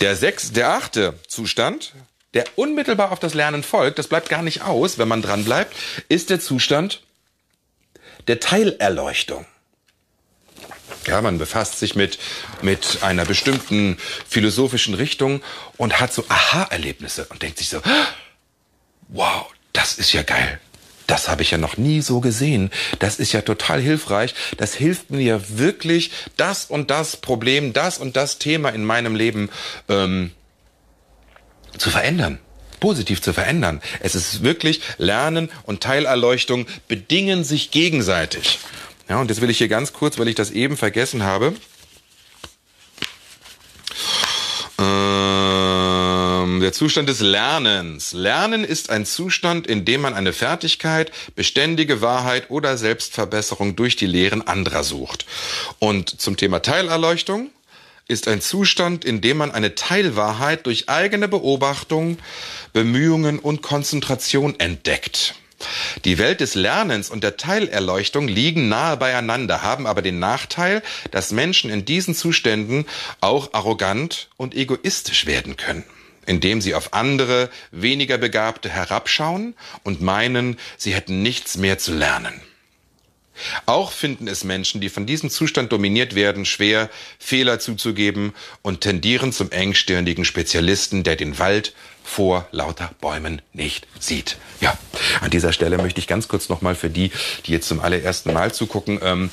der 0.00 0.14
sechs, 0.14 0.52
der 0.52 0.70
achte 0.70 1.14
Zustand, 1.26 1.92
der 2.34 2.44
unmittelbar 2.54 3.10
auf 3.10 3.18
das 3.18 3.34
Lernen 3.34 3.64
folgt, 3.64 3.98
das 3.98 4.06
bleibt 4.06 4.28
gar 4.28 4.42
nicht 4.42 4.62
aus, 4.62 4.98
wenn 4.98 5.08
man 5.08 5.22
dran 5.22 5.44
bleibt, 5.44 5.74
ist 6.08 6.30
der 6.30 6.38
Zustand 6.38 7.02
der 8.28 8.38
Teilerleuchtung. 8.38 9.44
Ja, 11.06 11.20
man 11.22 11.38
befasst 11.38 11.78
sich 11.78 11.94
mit, 11.94 12.18
mit 12.62 12.98
einer 13.02 13.24
bestimmten 13.24 13.96
philosophischen 14.28 14.94
Richtung 14.94 15.42
und 15.76 15.98
hat 15.98 16.12
so 16.12 16.24
Aha-Erlebnisse 16.28 17.26
und 17.30 17.42
denkt 17.42 17.58
sich 17.58 17.68
so, 17.68 17.80
wow, 19.08 19.46
das 19.72 19.94
ist 19.94 20.12
ja 20.12 20.22
geil. 20.22 20.60
Das 21.06 21.28
habe 21.28 21.42
ich 21.42 21.50
ja 21.50 21.58
noch 21.58 21.76
nie 21.76 22.02
so 22.02 22.20
gesehen. 22.20 22.70
Das 23.00 23.18
ist 23.18 23.32
ja 23.32 23.40
total 23.40 23.80
hilfreich. 23.80 24.34
Das 24.58 24.74
hilft 24.74 25.10
mir 25.10 25.42
wirklich, 25.58 26.12
das 26.36 26.66
und 26.66 26.90
das 26.90 27.16
Problem, 27.16 27.72
das 27.72 27.98
und 27.98 28.16
das 28.16 28.38
Thema 28.38 28.68
in 28.68 28.84
meinem 28.84 29.16
Leben 29.16 29.50
ähm, 29.88 30.30
zu 31.78 31.90
verändern 31.90 32.38
positiv 32.80 33.20
zu 33.20 33.34
verändern. 33.34 33.80
Es 34.00 34.14
ist 34.14 34.42
wirklich 34.42 34.80
Lernen 34.96 35.50
und 35.64 35.82
Teilerleuchtung 35.82 36.66
bedingen 36.88 37.44
sich 37.44 37.70
gegenseitig. 37.70 38.58
Ja, 39.10 39.20
und 39.20 39.28
jetzt 39.28 39.40
will 39.40 39.50
ich 39.50 39.58
hier 39.58 39.66
ganz 39.66 39.92
kurz, 39.92 40.20
weil 40.20 40.28
ich 40.28 40.36
das 40.36 40.52
eben 40.52 40.76
vergessen 40.76 41.24
habe, 41.24 41.52
ähm, 44.78 46.60
der 46.60 46.72
Zustand 46.72 47.08
des 47.08 47.18
Lernens. 47.18 48.12
Lernen 48.12 48.62
ist 48.62 48.88
ein 48.88 49.04
Zustand, 49.04 49.66
in 49.66 49.84
dem 49.84 50.02
man 50.02 50.14
eine 50.14 50.32
Fertigkeit, 50.32 51.10
beständige 51.34 52.00
Wahrheit 52.00 52.50
oder 52.50 52.76
Selbstverbesserung 52.76 53.74
durch 53.74 53.96
die 53.96 54.06
Lehren 54.06 54.46
anderer 54.46 54.84
sucht. 54.84 55.26
Und 55.80 56.20
zum 56.20 56.36
Thema 56.36 56.62
Teilerleuchtung 56.62 57.50
ist 58.06 58.28
ein 58.28 58.40
Zustand, 58.40 59.04
in 59.04 59.20
dem 59.20 59.38
man 59.38 59.50
eine 59.50 59.74
Teilwahrheit 59.74 60.66
durch 60.66 60.88
eigene 60.88 61.26
Beobachtung, 61.26 62.18
Bemühungen 62.72 63.40
und 63.40 63.60
Konzentration 63.60 64.54
entdeckt. 64.60 65.34
Die 66.04 66.18
Welt 66.18 66.40
des 66.40 66.54
Lernens 66.54 67.10
und 67.10 67.22
der 67.22 67.36
Teilerleuchtung 67.36 68.28
liegen 68.28 68.68
nahe 68.68 68.96
beieinander, 68.96 69.62
haben 69.62 69.86
aber 69.86 70.02
den 70.02 70.18
Nachteil, 70.18 70.82
dass 71.10 71.32
Menschen 71.32 71.70
in 71.70 71.84
diesen 71.84 72.14
Zuständen 72.14 72.86
auch 73.20 73.52
arrogant 73.52 74.28
und 74.36 74.54
egoistisch 74.54 75.26
werden 75.26 75.56
können 75.56 75.84
indem 76.26 76.60
sie 76.60 76.74
auf 76.74 76.92
andere, 76.92 77.50
weniger 77.72 78.16
Begabte 78.16 78.68
herabschauen 78.68 79.54
und 79.82 80.00
meinen, 80.00 80.58
sie 80.76 80.94
hätten 80.94 81.22
nichts 81.22 81.56
mehr 81.56 81.78
zu 81.78 81.92
lernen. 81.92 82.40
Auch 83.66 83.90
finden 83.90 84.28
es 84.28 84.44
Menschen, 84.44 84.80
die 84.80 84.90
von 84.90 85.06
diesem 85.06 85.30
Zustand 85.30 85.72
dominiert 85.72 86.14
werden, 86.14 86.44
schwer, 86.44 86.90
Fehler 87.18 87.58
zuzugeben 87.58 88.34
und 88.62 88.82
tendieren 88.82 89.32
zum 89.32 89.50
engstirnigen 89.50 90.24
Spezialisten, 90.24 91.04
der 91.04 91.16
den 91.16 91.38
Wald 91.38 91.74
vor 92.02 92.46
lauter 92.50 92.90
Bäumen 93.00 93.42
nicht 93.52 93.86
sieht. 93.98 94.36
Ja, 94.60 94.76
an 95.20 95.30
dieser 95.30 95.52
Stelle 95.52 95.78
möchte 95.78 96.00
ich 96.00 96.06
ganz 96.06 96.28
kurz 96.28 96.48
nochmal 96.48 96.74
für 96.74 96.90
die, 96.90 97.10
die 97.46 97.52
jetzt 97.52 97.68
zum 97.68 97.80
allerersten 97.80 98.32
Mal 98.32 98.52
zugucken, 98.52 98.98
ähm, 99.02 99.30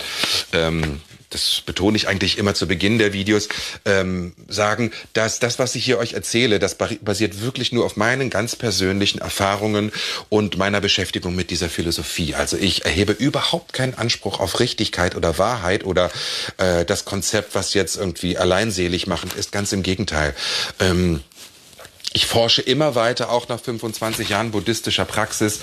ähm, 0.53 1.01
das 1.29 1.61
betone 1.65 1.97
ich 1.97 2.07
eigentlich 2.07 2.37
immer 2.37 2.53
zu 2.53 2.67
Beginn 2.67 2.99
der 2.99 3.11
Videos, 3.13 3.49
ähm, 3.85 4.33
sagen, 4.47 4.91
dass 5.13 5.39
das, 5.39 5.59
was 5.59 5.75
ich 5.75 5.83
hier 5.83 5.97
euch 5.97 6.13
erzähle, 6.13 6.59
das 6.59 6.75
basiert 6.75 7.41
wirklich 7.41 7.71
nur 7.71 7.85
auf 7.85 7.97
meinen 7.97 8.29
ganz 8.29 8.55
persönlichen 8.55 9.19
Erfahrungen 9.19 9.91
und 10.29 10.57
meiner 10.57 10.79
Beschäftigung 10.79 11.35
mit 11.35 11.51
dieser 11.51 11.69
Philosophie. 11.69 12.35
Also 12.35 12.57
ich 12.57 12.85
erhebe 12.85 13.11
überhaupt 13.11 13.73
keinen 13.73 13.93
Anspruch 13.93 14.39
auf 14.39 14.59
Richtigkeit 14.59 15.15
oder 15.15 15.37
Wahrheit 15.37 15.83
oder 15.83 16.11
äh, 16.57 16.85
das 16.85 17.03
Konzept, 17.03 17.55
was 17.55 17.73
jetzt 17.73 17.97
irgendwie 17.97 18.37
alleinselig 18.37 19.07
machend 19.07 19.33
ist. 19.33 19.51
Ganz 19.51 19.73
im 19.73 19.83
Gegenteil. 19.83 20.33
Ähm, 20.79 21.21
ich 22.13 22.25
forsche 22.25 22.61
immer 22.61 22.95
weiter, 22.95 23.29
auch 23.29 23.47
nach 23.47 23.59
25 23.59 24.29
Jahren 24.29 24.51
buddhistischer 24.51 25.05
Praxis, 25.05 25.59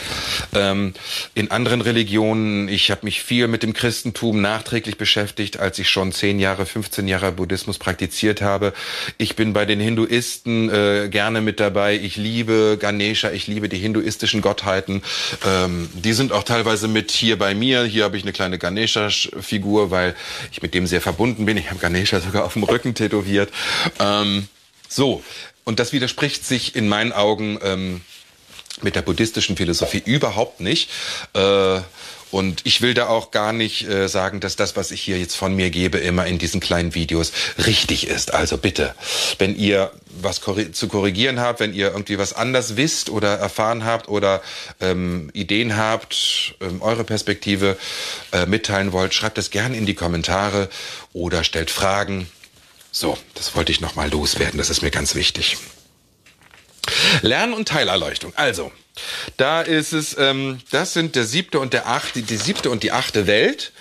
ähm, 0.54 0.92
in 1.34 1.50
anderen 1.50 1.80
Religionen. 1.80 2.68
Ich 2.68 2.90
habe 2.90 3.00
mich 3.04 3.22
viel 3.22 3.48
mit 3.48 3.62
dem 3.62 3.72
Christentum 3.72 4.40
nachträglich 4.40 4.98
beschäftigt, 4.98 5.58
als 5.58 5.78
ich 5.78 5.88
schon 5.88 6.12
10 6.12 6.38
Jahre, 6.38 6.66
15 6.66 7.08
Jahre 7.08 7.32
Buddhismus 7.32 7.78
praktiziert 7.78 8.42
habe. 8.42 8.72
Ich 9.18 9.36
bin 9.36 9.52
bei 9.52 9.64
den 9.64 9.80
Hinduisten 9.80 10.68
äh, 10.70 11.08
gerne 11.10 11.40
mit 11.40 11.60
dabei. 11.60 11.96
Ich 11.96 12.16
liebe 12.16 12.76
Ganesha, 12.78 13.30
ich 13.30 13.46
liebe 13.46 13.68
die 13.68 13.78
hinduistischen 13.78 14.42
Gottheiten. 14.42 15.02
Ähm, 15.44 15.88
die 15.92 16.12
sind 16.12 16.30
auch 16.30 16.44
teilweise 16.44 16.88
mit 16.88 17.10
hier 17.10 17.38
bei 17.38 17.54
mir. 17.54 17.84
Hier 17.84 18.04
habe 18.04 18.16
ich 18.16 18.22
eine 18.22 18.32
kleine 18.32 18.58
Ganesha-Figur, 18.58 19.90
weil 19.90 20.14
ich 20.52 20.62
mit 20.62 20.74
dem 20.74 20.86
sehr 20.86 21.00
verbunden 21.00 21.46
bin. 21.46 21.56
Ich 21.56 21.70
habe 21.70 21.80
Ganesha 21.80 22.20
sogar 22.20 22.44
auf 22.44 22.52
dem 22.52 22.64
Rücken 22.64 22.94
tätowiert. 22.94 23.50
Ähm, 23.98 24.46
so, 24.94 25.22
und 25.64 25.78
das 25.78 25.92
widerspricht 25.92 26.44
sich 26.44 26.76
in 26.76 26.88
meinen 26.88 27.12
Augen 27.12 27.58
ähm, 27.62 28.00
mit 28.82 28.96
der 28.96 29.02
buddhistischen 29.02 29.56
Philosophie 29.56 30.02
überhaupt 30.04 30.60
nicht. 30.60 30.90
Äh, 31.34 31.80
Und 32.30 32.62
ich 32.64 32.80
will 32.80 32.94
da 32.94 33.06
auch 33.06 33.30
gar 33.30 33.52
nicht 33.52 33.86
äh, 33.88 34.08
sagen, 34.08 34.40
dass 34.40 34.56
das, 34.56 34.74
was 34.74 34.90
ich 34.90 35.00
hier 35.00 35.20
jetzt 35.20 35.36
von 35.36 35.54
mir 35.54 35.70
gebe, 35.70 35.98
immer 35.98 36.26
in 36.26 36.38
diesen 36.38 36.58
kleinen 36.58 36.92
Videos 36.96 37.30
richtig 37.64 38.08
ist. 38.08 38.34
Also 38.34 38.58
bitte, 38.58 38.92
wenn 39.38 39.54
ihr 39.56 39.92
was 40.20 40.40
korri 40.40 40.72
zu 40.72 40.88
korrigieren 40.88 41.38
habt, 41.38 41.60
wenn 41.60 41.72
ihr 41.72 41.92
irgendwie 41.92 42.18
was 42.18 42.32
anders 42.32 42.74
wisst 42.74 43.08
oder 43.08 43.38
erfahren 43.38 43.84
habt 43.84 44.08
oder 44.08 44.42
ähm, 44.80 45.30
Ideen 45.32 45.76
habt, 45.76 46.56
ähm, 46.60 46.82
eure 46.82 47.04
Perspektive 47.04 47.76
äh, 48.32 48.46
mitteilen 48.46 48.90
wollt, 48.90 49.14
schreibt 49.14 49.38
es 49.38 49.50
gerne 49.50 49.76
in 49.76 49.86
die 49.86 49.94
Kommentare 49.94 50.68
oder 51.12 51.44
stellt 51.44 51.70
Fragen. 51.70 52.26
So, 52.96 53.18
das 53.34 53.56
wollte 53.56 53.72
ich 53.72 53.80
nochmal 53.80 54.08
loswerden, 54.08 54.56
das 54.56 54.70
ist 54.70 54.80
mir 54.80 54.92
ganz 54.92 55.16
wichtig. 55.16 55.56
Lernen 57.22 57.52
und 57.52 57.66
Teilerleuchtung. 57.66 58.32
Also, 58.36 58.70
da 59.36 59.62
ist 59.62 59.92
es, 59.92 60.16
ähm, 60.16 60.60
das 60.70 60.92
sind 60.92 61.16
der 61.16 61.24
siebte 61.24 61.58
und 61.58 61.72
der 61.72 61.88
achte, 61.88 62.22
die 62.22 62.36
siebte 62.36 62.70
und 62.70 62.84
die 62.84 62.92
achte 62.92 63.26
Welt. 63.26 63.72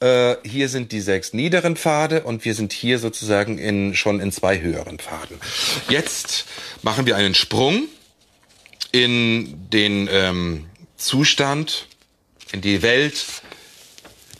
Äh, 0.00 0.34
hier 0.42 0.68
sind 0.68 0.90
die 0.90 1.00
sechs 1.00 1.32
niederen 1.32 1.76
Pfade 1.76 2.24
und 2.24 2.44
wir 2.44 2.56
sind 2.56 2.72
hier 2.72 2.98
sozusagen 2.98 3.56
in, 3.56 3.94
schon 3.94 4.18
in 4.18 4.32
zwei 4.32 4.60
höheren 4.60 4.98
Pfaden. 4.98 5.38
Jetzt 5.88 6.46
machen 6.82 7.06
wir 7.06 7.14
einen 7.14 7.36
Sprung 7.36 7.84
in 8.90 9.70
den 9.70 10.08
ähm, 10.10 10.66
Zustand, 10.96 11.86
in 12.50 12.62
die 12.62 12.82
Welt 12.82 13.26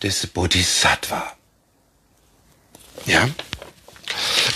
des 0.03 0.27
Bodhisattva. 0.27 1.33
Ja? 3.07 3.29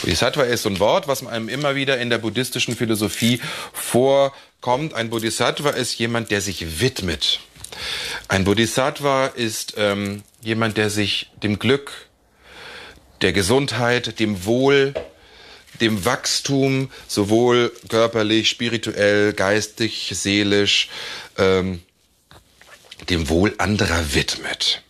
Bodhisattva 0.00 0.44
ist 0.44 0.62
so 0.62 0.70
ein 0.70 0.78
Wort, 0.78 1.08
was 1.08 1.26
einem 1.26 1.48
immer 1.48 1.74
wieder 1.74 1.98
in 1.98 2.10
der 2.10 2.18
buddhistischen 2.18 2.74
Philosophie 2.74 3.40
vorkommt. 3.72 4.94
Ein 4.94 5.10
Bodhisattva 5.10 5.70
ist 5.70 5.98
jemand, 5.98 6.30
der 6.30 6.40
sich 6.40 6.80
widmet. 6.80 7.40
Ein 8.28 8.44
Bodhisattva 8.44 9.26
ist 9.26 9.74
ähm, 9.76 10.22
jemand, 10.40 10.76
der 10.76 10.90
sich 10.90 11.30
dem 11.42 11.58
Glück, 11.58 11.92
der 13.20 13.32
Gesundheit, 13.32 14.18
dem 14.18 14.44
Wohl, 14.44 14.94
dem 15.80 16.04
Wachstum, 16.04 16.90
sowohl 17.06 17.72
körperlich, 17.88 18.48
spirituell, 18.48 19.32
geistig, 19.32 20.10
seelisch, 20.14 20.88
ähm, 21.38 21.82
dem 23.08 23.28
Wohl 23.28 23.54
anderer 23.58 24.14
widmet. 24.14 24.82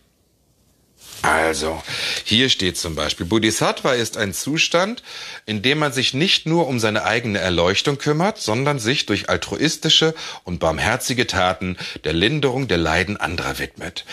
Also, 1.23 1.81
hier 2.23 2.49
steht 2.49 2.77
zum 2.77 2.95
Beispiel, 2.95 3.27
Bodhisattva 3.27 3.93
ist 3.93 4.17
ein 4.17 4.33
Zustand, 4.33 5.03
in 5.45 5.61
dem 5.61 5.77
man 5.77 5.93
sich 5.93 6.15
nicht 6.15 6.47
nur 6.47 6.67
um 6.67 6.79
seine 6.79 7.03
eigene 7.03 7.37
Erleuchtung 7.37 7.99
kümmert, 7.99 8.39
sondern 8.39 8.79
sich 8.79 9.05
durch 9.05 9.29
altruistische 9.29 10.15
und 10.45 10.59
barmherzige 10.59 11.27
Taten 11.27 11.77
der 12.05 12.13
Linderung 12.13 12.67
der 12.67 12.79
Leiden 12.79 13.17
anderer 13.17 13.59
widmet. 13.59 14.03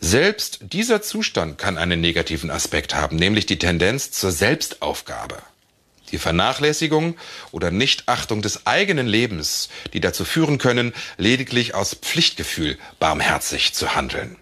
Selbst 0.00 0.60
dieser 0.60 1.02
Zustand 1.02 1.58
kann 1.58 1.78
einen 1.78 2.00
negativen 2.00 2.50
Aspekt 2.50 2.94
haben, 2.94 3.16
nämlich 3.16 3.46
die 3.46 3.58
Tendenz 3.58 4.12
zur 4.12 4.30
Selbstaufgabe. 4.30 5.38
Die 6.12 6.18
Vernachlässigung 6.18 7.16
oder 7.50 7.70
Nichtachtung 7.72 8.40
des 8.42 8.66
eigenen 8.66 9.08
Lebens, 9.08 9.68
die 9.94 10.00
dazu 10.00 10.24
führen 10.24 10.58
können, 10.58 10.92
lediglich 11.16 11.74
aus 11.74 11.94
Pflichtgefühl 11.94 12.78
barmherzig 13.00 13.72
zu 13.72 13.96
handeln. 13.96 14.36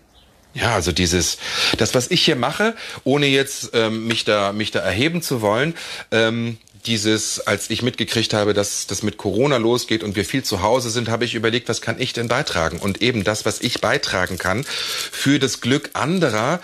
Ja, 0.53 0.75
also 0.75 0.91
dieses, 0.91 1.39
das, 1.79 1.95
was 1.95 2.11
ich 2.11 2.25
hier 2.25 2.37
mache, 2.37 2.75
ohne 3.05 3.27
jetzt 3.27 3.71
ähm, 3.73 4.07
mich 4.09 4.25
da 4.25 4.53
mich 4.53 4.73
da 4.73 4.81
erheben 4.81 5.23
zu 5.23 5.43
wollen, 5.43 5.75
ähm, 6.11 6.59
dieses, 6.87 7.47
als 7.47 7.71
ich 7.71 7.83
mitgekriegt 7.83 8.33
habe, 8.33 8.55
dass 8.55 8.87
das 8.87 9.03
mit 9.03 9.17
Corona 9.17 9.59
losgeht 9.59 10.03
und 10.03 10.17
wir 10.17 10.25
viel 10.25 10.43
zu 10.43 10.63
Hause 10.63 10.91
sind, 10.91 11.09
habe 11.09 11.25
ich 11.25 11.35
überlegt, 11.35 11.69
was 11.69 11.81
kann 11.83 12.01
ich 12.01 12.13
denn 12.13 12.29
beitragen? 12.29 12.79
Und 12.79 13.03
eben 13.03 13.23
das, 13.23 13.45
was 13.45 13.61
ich 13.61 13.81
beitragen 13.81 14.39
kann 14.39 14.65
für 14.65 15.39
das 15.39 15.61
Glück 15.61 15.91
anderer, 15.93 16.61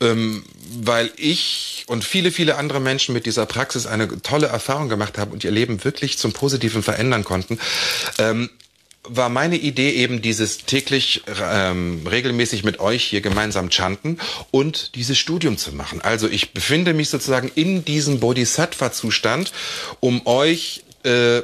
ähm, 0.00 0.44
weil 0.72 1.10
ich 1.16 1.84
und 1.86 2.04
viele, 2.04 2.32
viele 2.32 2.56
andere 2.56 2.80
Menschen 2.80 3.12
mit 3.12 3.26
dieser 3.26 3.46
Praxis 3.46 3.86
eine 3.86 4.22
tolle 4.22 4.46
Erfahrung 4.46 4.88
gemacht 4.88 5.18
haben 5.18 5.32
und 5.32 5.44
ihr 5.44 5.50
Leben 5.50 5.84
wirklich 5.84 6.18
zum 6.18 6.32
Positiven 6.32 6.82
verändern 6.82 7.24
konnten. 7.24 7.58
Ähm, 8.18 8.50
war 9.04 9.28
meine 9.28 9.56
Idee 9.56 9.90
eben 9.90 10.20
dieses 10.20 10.58
täglich 10.58 11.22
ähm, 11.42 12.06
regelmäßig 12.06 12.64
mit 12.64 12.80
euch 12.80 13.04
hier 13.04 13.20
gemeinsam 13.20 13.70
chanten 13.70 14.18
und 14.50 14.94
dieses 14.94 15.18
Studium 15.18 15.56
zu 15.56 15.72
machen. 15.72 16.00
Also 16.02 16.28
ich 16.28 16.52
befinde 16.52 16.92
mich 16.92 17.08
sozusagen 17.08 17.50
in 17.54 17.84
diesem 17.84 18.20
Bodhisattva-Zustand, 18.20 19.52
um 20.00 20.26
euch 20.26 20.82
äh, 21.04 21.42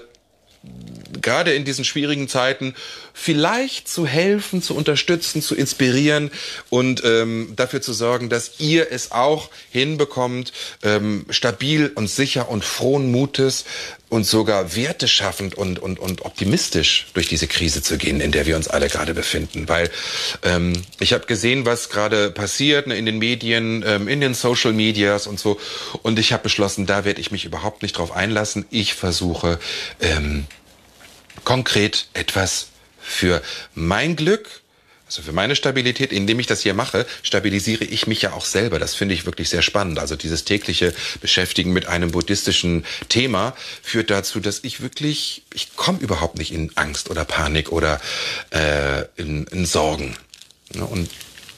gerade 1.27 1.53
in 1.53 1.65
diesen 1.65 1.85
schwierigen 1.85 2.29
Zeiten 2.29 2.75
vielleicht 3.13 3.89
zu 3.89 4.07
helfen, 4.07 4.63
zu 4.63 4.77
unterstützen, 4.77 5.43
zu 5.43 5.57
inspirieren 5.57 6.31
und 6.71 7.03
ähm, 7.05 7.53
dafür 7.57 7.83
zu 7.83 7.93
sorgen, 7.93 8.29
dass 8.29 8.61
ihr 8.61 8.93
es 8.93 9.11
auch 9.11 9.51
hinbekommt, 9.73 10.53
ähm, 10.85 11.27
stabil 11.31 11.91
und 11.97 12.09
sicher 12.09 12.49
und 12.49 12.65
frohen 12.65 13.11
Mutes 13.11 13.65
und 14.09 14.25
sogar 14.25 14.77
werteschaffend 14.77 15.57
und, 15.57 15.81
und, 15.81 15.99
und 15.99 16.25
optimistisch 16.25 17.09
durch 17.15 17.27
diese 17.27 17.49
Krise 17.49 17.83
zu 17.83 17.99
gehen, 17.99 18.21
in 18.21 18.31
der 18.31 18.47
wir 18.47 18.55
uns 18.55 18.69
alle 18.69 18.89
gerade 18.89 19.13
befinden. 19.13 19.69
Weil 19.69 19.91
ähm, 20.45 20.75
ich 21.01 21.13
habe 21.13 21.27
gesehen, 21.27 21.67
was 21.67 21.89
gerade 21.89 22.31
passiert 22.31 22.87
ne, 22.87 22.97
in 22.97 23.05
den 23.05 23.19
Medien, 23.19 23.83
ähm, 23.85 24.07
in 24.07 24.21
den 24.21 24.35
Social 24.35 24.73
Medias 24.73 25.27
und 25.27 25.41
so. 25.41 25.59
Und 26.03 26.21
ich 26.21 26.33
habe 26.33 26.45
beschlossen, 26.45 26.87
da 26.87 27.05
werde 27.05 27.21
ich 27.21 27.33
mich 27.33 27.45
überhaupt 27.45 27.83
nicht 27.83 27.99
drauf 27.99 28.13
einlassen. 28.13 28.65
Ich 28.71 28.95
versuche 28.95 29.59
ähm, 30.01 30.47
konkret 31.47 32.09
etwas 32.13 32.67
für 33.01 33.41
mein 33.75 34.17
Glück, 34.17 34.49
also 35.07 35.23
für 35.23 35.33
meine 35.33 35.55
Stabilität, 35.55 36.13
indem 36.13 36.41
ich 36.41 36.49
das 36.49 36.61
hier 36.63 36.75
mache, 36.75 37.07
stabilisiere 37.23 37.85
ich 37.85 38.09
mich 38.09 38.21
ja 38.21 38.33
auch 38.33 38.45
selber. 38.45 38.81
Das 38.81 38.97
finde 38.97 39.15
ich 39.15 39.27
wirklich 39.27 39.49
sehr 39.49 39.63
spannend. 39.63 40.01
Also 40.01 40.17
dieses 40.17 40.45
tägliche 40.45 40.93
Beschäftigen 41.21 41.73
mit 41.73 41.87
einem 41.87 42.11
buddhistischen 42.11 42.85
Thema 43.09 43.55
führt 43.81 44.11
dazu, 44.11 44.41
dass 44.41 44.65
ich 44.65 44.81
wirklich, 44.81 45.45
ich 45.55 45.77
komme 45.77 46.01
überhaupt 46.01 46.37
nicht 46.37 46.53
in 46.53 46.73
Angst 46.75 47.11
oder 47.11 47.25
Panik 47.25 47.71
oder 47.71 48.01
äh, 48.51 49.05
in, 49.15 49.47
in 49.47 49.67
Sorgen. 49.67 50.17
Und 50.75 51.09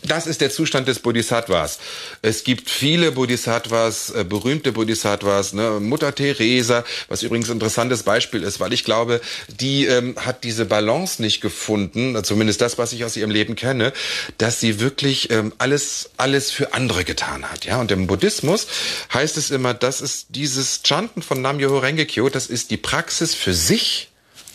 das 0.08 0.26
ist 0.26 0.40
der 0.40 0.50
Zustand 0.50 0.88
des 0.88 0.98
Bodhisattvas. 1.00 1.78
Es 2.22 2.44
gibt 2.44 2.70
viele 2.70 3.12
Bodhisattvas, 3.12 4.10
äh, 4.10 4.24
berühmte 4.24 4.72
Bodhisattvas, 4.72 5.52
ne? 5.52 5.78
Mutter 5.80 6.14
Teresa, 6.14 6.84
was 7.08 7.22
übrigens 7.22 7.48
ein 7.48 7.54
interessantes 7.54 8.02
Beispiel 8.02 8.42
ist, 8.42 8.60
weil 8.60 8.72
ich 8.72 8.84
glaube, 8.84 9.20
die 9.48 9.86
ähm, 9.86 10.14
hat 10.16 10.44
diese 10.44 10.64
Balance 10.64 11.20
nicht 11.22 11.40
gefunden, 11.40 12.22
zumindest 12.24 12.60
das, 12.60 12.78
was 12.78 12.92
ich 12.92 13.04
aus 13.04 13.16
ihrem 13.16 13.30
Leben 13.30 13.56
kenne, 13.56 13.92
dass 14.38 14.60
sie 14.60 14.80
wirklich 14.80 15.30
ähm, 15.30 15.52
alles, 15.58 16.10
alles 16.16 16.50
für 16.50 16.74
andere 16.74 17.04
getan 17.04 17.50
hat. 17.50 17.64
Ja, 17.64 17.80
und 17.80 17.90
im 17.90 18.06
Buddhismus 18.06 18.66
heißt 19.12 19.36
es 19.36 19.50
immer, 19.50 19.74
das 19.74 20.00
ist 20.00 20.26
dieses 20.30 20.82
Chanten 20.84 21.22
von 21.22 21.42
Nam-Myoho 21.42 21.78
Renge-kyo, 21.78 22.28
das 22.28 22.46
ist 22.46 22.70
die 22.70 22.76
Praxis 22.76 23.34
für 23.34 23.54
sich 23.54 24.08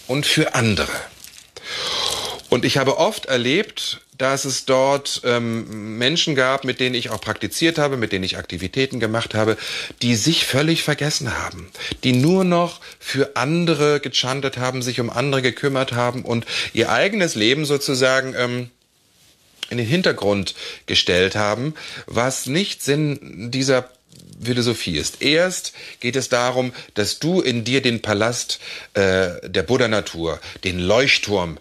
und 0.08 0.26
für 0.26 0.56
andere. 0.56 0.92
Und 2.54 2.66
ich 2.66 2.78
habe 2.78 3.00
oft 3.00 3.26
erlebt, 3.26 4.02
dass 4.16 4.46
es 4.46 4.66
dort 4.66 5.22
ähm, 5.24 5.98
Menschen 5.98 6.36
gab, 6.36 6.66
mit 6.66 6.80
denen 6.80 6.94
ich 6.94 7.10
auch 7.10 7.20
praktiziert 7.20 7.80
habe, 7.80 7.98
mit 7.98 8.12
denen 8.12 8.24
ich 8.24 8.38
Aktivitäten 8.38 9.00
gemacht 9.00 9.34
habe, 9.34 9.58
die 10.04 10.14
sich 10.14 10.46
völlig 10.46 10.84
vergessen 10.84 11.36
haben, 11.36 11.72
die 12.04 12.12
nur 12.12 12.44
noch 12.44 12.80
für 13.00 13.36
andere 13.38 14.00
gechantet 14.00 14.58
haben, 14.58 14.84
sich 14.84 15.00
um 15.00 15.10
andere 15.10 15.42
gekümmert 15.42 15.94
haben 15.94 16.24
und 16.24 16.46
ihr 16.74 16.92
eigenes 16.92 17.34
Leben 17.34 17.66
sozusagen 17.66 18.36
ähm, 18.38 18.70
in 19.72 19.80
den 19.80 19.88
Hintergrund 19.88 20.54
gestellt 20.86 21.36
haben, 21.36 21.74
was 22.06 22.46
nicht 22.46 22.84
Sinn 22.84 23.50
dieser 23.50 23.90
Philosophie 24.40 24.98
ist. 24.98 25.24
Erst 25.24 25.74
geht 26.02 26.16
es 26.16 26.30
darum, 26.30 26.72
dass 26.94 27.18
du 27.18 27.42
in 27.42 27.64
dir 27.64 27.82
den 27.82 28.04
Palast 28.04 28.60
äh, 28.94 29.50
der 29.50 29.64
Buddha-Natur, 29.64 30.40
den 30.64 30.78
Leuchtturm 30.78 31.58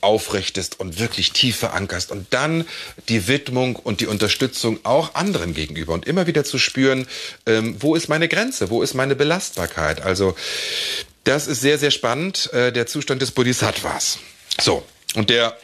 aufrichtest 0.00 0.80
und 0.80 0.98
wirklich 0.98 1.32
tief 1.32 1.56
verankerst 1.56 2.10
und 2.10 2.26
dann 2.30 2.66
die 3.08 3.28
Widmung 3.28 3.76
und 3.76 4.00
die 4.00 4.06
Unterstützung 4.06 4.80
auch 4.84 5.14
anderen 5.14 5.54
gegenüber 5.54 5.92
und 5.92 6.06
immer 6.06 6.26
wieder 6.26 6.44
zu 6.44 6.58
spüren, 6.58 7.06
ähm, 7.46 7.76
wo 7.80 7.94
ist 7.94 8.08
meine 8.08 8.28
Grenze, 8.28 8.70
wo 8.70 8.82
ist 8.82 8.94
meine 8.94 9.16
Belastbarkeit. 9.16 10.02
Also 10.02 10.34
das 11.24 11.46
ist 11.46 11.60
sehr, 11.60 11.78
sehr 11.78 11.90
spannend, 11.90 12.52
äh, 12.52 12.72
der 12.72 12.86
Zustand 12.86 13.22
des 13.22 13.30
Bodhisattvas. 13.30 14.18
So, 14.60 14.84
und 15.14 15.30
der 15.30 15.56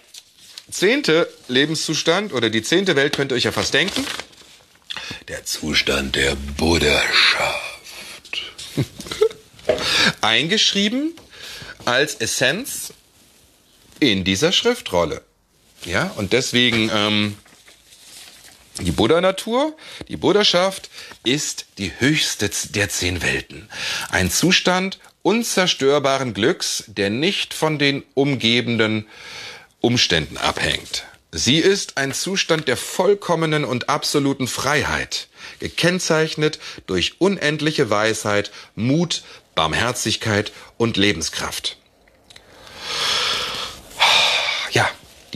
zehnte 0.71 1.29
Lebenszustand 1.49 2.33
oder 2.33 2.51
die 2.51 2.63
zehnte 2.63 2.97
Welt 2.97 3.17
könnt 3.17 3.33
ihr 3.33 3.37
euch 3.37 3.45
ja 3.45 3.53
fast 3.53 3.75
denken. 3.75 4.05
Der 5.29 5.45
Zustand 5.45 6.17
der 6.17 6.35
Buddhaschaft. 6.57 7.63
Eingeschrieben 10.21 11.15
als 11.85 12.15
Essenz 12.17 12.93
in 14.01 14.25
dieser 14.25 14.53
Schriftrolle. 14.53 15.23
Ja, 15.85 16.11
und 16.17 16.33
deswegen 16.33 16.91
ähm, 16.93 17.37
die 18.81 18.91
Buddha-Natur, 18.91 19.77
die 20.09 20.17
Buddhaschaft 20.17 20.91
ist 21.25 21.67
die 21.79 21.93
höchste 21.99 22.51
der 22.71 22.89
zehn 22.89 23.23
Welten. 23.23 23.69
Ein 24.11 24.31
Zustand 24.31 24.99
unzerstörbaren 25.23 26.35
Glücks, 26.35 26.85
der 26.87 27.11
nicht 27.11 27.55
von 27.55 27.79
den 27.79 28.05
umgebenden 28.15 29.07
Umständen 29.81 30.37
abhängt. 30.37 31.05
Sie 31.33 31.59
ist 31.59 31.97
ein 31.97 32.13
Zustand 32.13 32.69
der 32.69 32.77
vollkommenen 32.77 33.65
und 33.65 33.89
absoluten 33.89 34.47
Freiheit, 34.47 35.29
gekennzeichnet 35.59 36.59
durch 36.87 37.21
unendliche 37.21 37.91
Weisheit, 37.91 38.53
Mut, 38.75 39.23
Barmherzigkeit 39.55 40.53
und 40.77 40.97
Lebenskraft. 40.97 41.77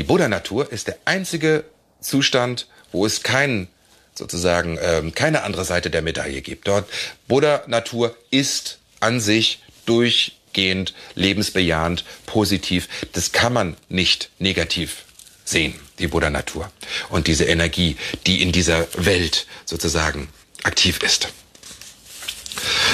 Die 0.01 0.05
Buddha-Natur 0.05 0.72
ist 0.72 0.86
der 0.86 0.96
einzige 1.05 1.62
Zustand, 2.01 2.68
wo 2.90 3.05
es 3.05 3.22
keinen 3.22 3.68
sozusagen 4.14 4.78
ähm, 4.80 5.14
keine 5.14 5.42
andere 5.42 5.66
Seite 5.66 5.90
der 5.90 6.01
Medaille 6.01 6.40
gibt. 6.40 6.68
Dort 6.68 6.88
Buddha-Natur 7.28 8.16
ist 8.30 8.78
an 9.01 9.20
sich 9.20 9.62
durchgehend 9.84 10.94
lebensbejahend, 11.16 12.07
positiv. 12.24 12.88
Das 13.12 13.32
kann 13.32 13.53
man 13.53 13.76
nicht 13.90 14.30
negativ 14.38 15.05
sehen, 15.44 15.78
die 15.98 16.07
Buddha-Natur 16.07 16.72
und 17.11 17.26
diese 17.26 17.44
Energie, 17.44 17.98
die 18.26 18.40
in 18.40 18.53
dieser 18.53 18.86
Welt 18.94 19.46
sozusagen 19.66 20.30
aktiv 20.62 21.03
ist. 21.03 21.28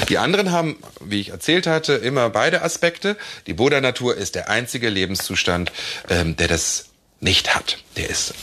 Die 0.09 0.19
anderen 0.19 0.51
haben, 0.51 0.77
wie 1.01 1.21
ich 1.21 1.29
erzählt 1.29 1.69
hatte, 1.69 1.93
immer 1.93 2.31
beide 2.31 2.63
Aspekte. 2.63 3.17
Die 3.47 3.55
Buddha-Natur 3.55 4.17
ist 4.17 4.35
der 4.35 4.51
einzige 4.51 4.89
Lebenszustand, 4.89 5.71
ähm, 6.11 6.35
der 6.35 6.49
das 6.49 6.87
nicht 7.21 7.55
hat. 7.55 7.79
Der 7.97 8.09
ist, 8.11 8.35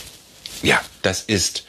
ja, 0.62 0.82
das 1.02 1.22
ist 1.22 1.64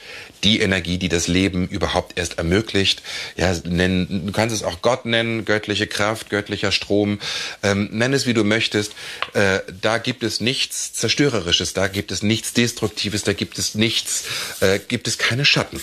die 0.44 0.60
Energie, 0.60 0.98
die 0.98 1.08
das 1.08 1.26
Leben 1.26 1.68
überhaupt 1.68 2.18
erst 2.18 2.38
ermöglicht. 2.38 3.02
Ja, 3.36 3.54
nenn, 3.64 4.26
du 4.26 4.32
kannst 4.32 4.54
es 4.54 4.62
auch 4.62 4.82
Gott 4.82 5.06
nennen, 5.06 5.44
göttliche 5.44 5.86
Kraft, 5.86 6.28
göttlicher 6.28 6.70
Strom. 6.70 7.18
Ähm, 7.62 7.88
nenn 7.92 8.12
es 8.12 8.26
wie 8.26 8.34
du 8.34 8.44
möchtest. 8.44 8.92
Äh, 9.32 9.60
da 9.80 9.98
gibt 9.98 10.22
es 10.22 10.40
nichts 10.40 10.92
Zerstörerisches, 10.92 11.72
da 11.72 11.88
gibt 11.88 12.12
es 12.12 12.22
nichts 12.22 12.52
Destruktives, 12.52 13.22
da 13.24 13.32
gibt 13.32 13.58
es 13.58 13.74
nichts, 13.74 14.24
äh, 14.60 14.78
gibt 14.78 15.08
es 15.08 15.18
keine 15.18 15.44
Schatten. 15.44 15.80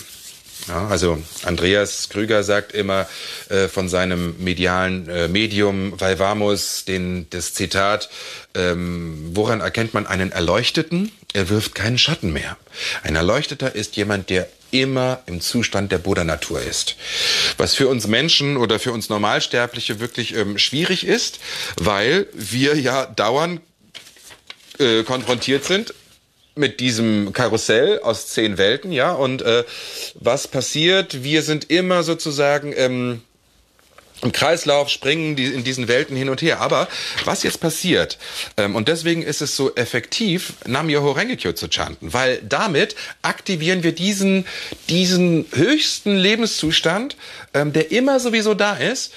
Ja, 0.68 0.88
also 0.88 1.22
Andreas 1.44 2.10
Krüger 2.10 2.44
sagt 2.44 2.74
immer 2.74 3.08
äh, 3.50 3.68
von 3.68 3.90
seinem 3.90 4.36
medialen 4.38 5.10
äh, 5.10 5.28
Medium 5.28 6.00
Valvamus 6.00 6.86
den, 6.86 7.28
das 7.32 7.54
Zitat, 7.54 8.10
ähm, 8.54 9.32
woran 9.34 9.62
erkennt 9.62 9.94
man 9.94 10.06
einen 10.06 10.32
Erleuchteten? 10.32 11.12
Er 11.34 11.50
wirft 11.50 11.74
keinen 11.76 11.98
Schatten 11.98 12.32
mehr. 12.32 12.58
Ein 13.04 13.16
Erleuchteter 13.16 13.74
ist 13.74 13.96
jemand, 13.96 14.30
der 14.30 14.48
immer 14.72 15.22
im 15.26 15.42
Zustand 15.42 15.92
der 15.92 15.98
Buddha-Natur 15.98 16.62
ist. 16.62 16.96
Was 17.58 17.76
für 17.76 17.88
uns 17.88 18.08
Menschen 18.08 18.58
oder 18.58 18.80
für 18.80 18.92
uns 18.92 19.10
Normalsterbliche 19.10 20.00
wirklich 20.00 20.36
ähm, 20.36 20.58
schwierig 20.58 21.06
ist, 21.06 21.40
weil 21.78 22.28
wir 22.34 22.76
ja 22.80 23.06
dauernd 23.06 23.62
äh, 24.80 25.04
konfrontiert 25.04 25.66
sind 25.66 25.94
mit 26.56 26.80
diesem 26.80 27.34
Karussell 27.34 28.00
aus 28.00 28.28
zehn 28.28 28.58
Welten, 28.58 28.92
ja. 28.92 29.12
Und 29.12 29.42
äh, 29.42 29.64
was 30.16 30.48
passiert? 30.48 31.24
Wir 31.24 31.42
sind 31.42 31.70
immer 31.70 32.04
sozusagen 32.04 32.74
ähm, 32.76 33.22
im 34.22 34.32
Kreislauf 34.32 34.90
springen 34.90 35.36
die 35.36 35.46
in 35.46 35.64
diesen 35.64 35.88
Welten 35.88 36.16
hin 36.16 36.30
und 36.30 36.42
her. 36.42 36.62
Aber 36.62 36.88
was 37.26 37.44
jetzt 37.44 37.60
passiert, 37.60 38.18
ähm, 38.58 38.76
und 38.76 38.88
deswegen 38.88 39.24
ist 39.24 39.42
es 39.42 39.56
so 39.56 39.74
effektiv, 39.76 40.54
Namyoho 40.66 41.12
Rengekyo 41.12 41.54
zu 41.54 41.68
chanten, 41.68 42.14
weil 42.14 42.42
damit 42.48 42.96
aktivieren 43.22 43.84
wir 43.84 43.94
diesen, 43.94 44.46
diesen 44.90 45.46
höchsten 45.54 46.16
Lebenszustand, 46.16 47.16
ähm, 47.54 47.74
der 47.74 47.92
immer 47.92 48.20
sowieso 48.20 48.54
da 48.54 48.76
ist, 48.76 49.12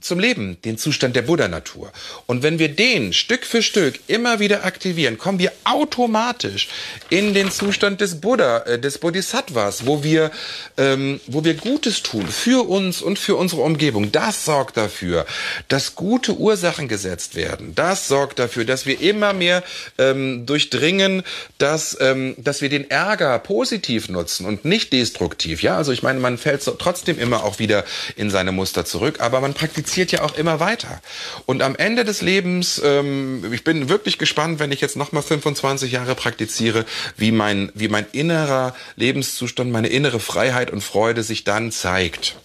zum 0.00 0.18
Leben, 0.18 0.56
den 0.64 0.78
Zustand 0.78 1.16
der 1.16 1.22
Buddha-Natur. 1.22 1.92
Und 2.26 2.42
wenn 2.42 2.58
wir 2.58 2.68
den 2.68 3.12
Stück 3.12 3.44
für 3.44 3.62
Stück 3.62 4.00
immer 4.06 4.40
wieder 4.40 4.64
aktivieren, 4.64 5.18
kommen 5.18 5.38
wir 5.38 5.52
automatisch 5.64 6.68
in 7.10 7.34
den 7.34 7.50
Zustand 7.50 8.00
des 8.00 8.20
Buddha, 8.20 8.58
äh, 8.60 8.78
des 8.78 8.98
Bodhisattvas, 8.98 9.86
wo 9.86 10.02
wir, 10.02 10.30
ähm, 10.76 11.20
wo 11.26 11.44
wir 11.44 11.54
Gutes 11.54 12.02
tun 12.02 12.26
für 12.26 12.68
uns 12.68 13.02
und 13.02 13.18
für 13.18 13.36
unsere 13.36 13.62
Umgebung. 13.62 14.12
Das 14.12 14.44
sorgt 14.44 14.76
dafür, 14.76 15.26
dass 15.68 15.94
gute 15.94 16.36
Ursachen 16.36 16.88
gesetzt 16.88 17.34
werden. 17.34 17.74
Das 17.74 18.08
sorgt 18.08 18.38
dafür, 18.38 18.64
dass 18.64 18.86
wir 18.86 19.00
immer 19.00 19.32
mehr 19.32 19.62
ähm, 19.98 20.46
durchdringen, 20.46 21.22
dass, 21.58 21.96
ähm, 22.00 22.34
dass 22.38 22.60
wir 22.60 22.68
den 22.68 22.90
Ärger 22.90 23.38
positiv 23.38 24.08
nutzen 24.08 24.46
und 24.46 24.64
nicht 24.64 24.92
destruktiv. 24.92 25.62
Ja, 25.62 25.76
also 25.76 25.92
ich 25.92 26.02
meine, 26.02 26.20
man 26.20 26.38
fällt 26.38 26.62
so 26.62 26.72
trotzdem 26.72 27.18
immer 27.18 27.44
auch 27.44 27.58
wieder 27.58 27.84
in 28.16 28.30
seine 28.30 28.52
Muster 28.52 28.84
zurück, 28.88 29.20
aber 29.20 29.40
man 29.40 29.54
praktiziert 29.54 30.12
ja 30.12 30.22
auch 30.22 30.36
immer 30.36 30.60
weiter. 30.60 31.00
Und 31.46 31.62
am 31.62 31.76
Ende 31.76 32.04
des 32.04 32.22
Lebens, 32.22 32.80
ähm, 32.84 33.52
ich 33.52 33.64
bin 33.64 33.88
wirklich 33.88 34.18
gespannt, 34.18 34.58
wenn 34.58 34.72
ich 34.72 34.80
jetzt 34.80 34.96
nochmal 34.96 35.22
25 35.22 35.92
Jahre 35.92 36.14
praktiziere, 36.14 36.84
wie 37.16 37.32
mein, 37.32 37.70
wie 37.74 37.88
mein 37.88 38.06
innerer 38.12 38.74
Lebenszustand, 38.96 39.70
meine 39.70 39.88
innere 39.88 40.20
Freiheit 40.20 40.70
und 40.70 40.82
Freude 40.82 41.22
sich 41.22 41.44
dann 41.44 41.72
zeigt. 41.72 42.36